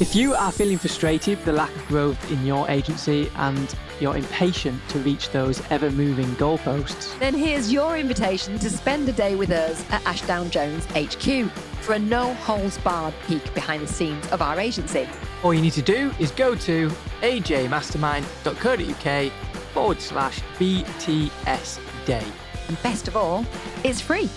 If 0.00 0.16
you 0.16 0.34
are 0.34 0.50
feeling 0.50 0.78
frustrated 0.78 1.36
with 1.36 1.44
the 1.44 1.52
lack 1.52 1.74
of 1.76 1.86
growth 1.88 2.32
in 2.32 2.46
your 2.46 2.66
agency 2.70 3.30
and 3.36 3.74
you're 4.00 4.16
impatient 4.16 4.80
to 4.88 4.98
reach 5.00 5.30
those 5.30 5.60
ever 5.70 5.90
moving 5.90 6.26
goalposts, 6.36 7.18
then 7.18 7.34
here's 7.34 7.72
your 7.72 7.98
invitation 7.98 8.56
to 8.58 8.70
spend 8.70 9.08
a 9.08 9.12
day 9.12 9.34
with 9.34 9.50
us 9.50 9.84
at 9.90 10.06
Ashdown 10.06 10.48
Jones 10.50 10.86
HQ 10.86 11.50
for 11.82 11.94
a 11.94 11.98
no 11.98 12.34
holds 12.34 12.78
barred 12.78 13.14
peek 13.26 13.52
behind 13.54 13.82
the 13.82 13.86
scenes 13.86 14.30
of 14.32 14.42
our 14.42 14.60
agency. 14.60 15.08
all 15.42 15.54
you 15.54 15.62
need 15.62 15.72
to 15.72 15.82
do 15.82 16.12
is 16.18 16.30
go 16.30 16.54
to 16.54 16.90
ajmastermind.co.uk 17.22 19.32
forward 19.72 20.00
slash 20.00 20.40
BTS 20.58 21.80
day. 22.04 22.24
And 22.68 22.80
best 22.82 23.08
of 23.08 23.16
all, 23.16 23.46
it's 23.84 24.00
free. 24.00 24.28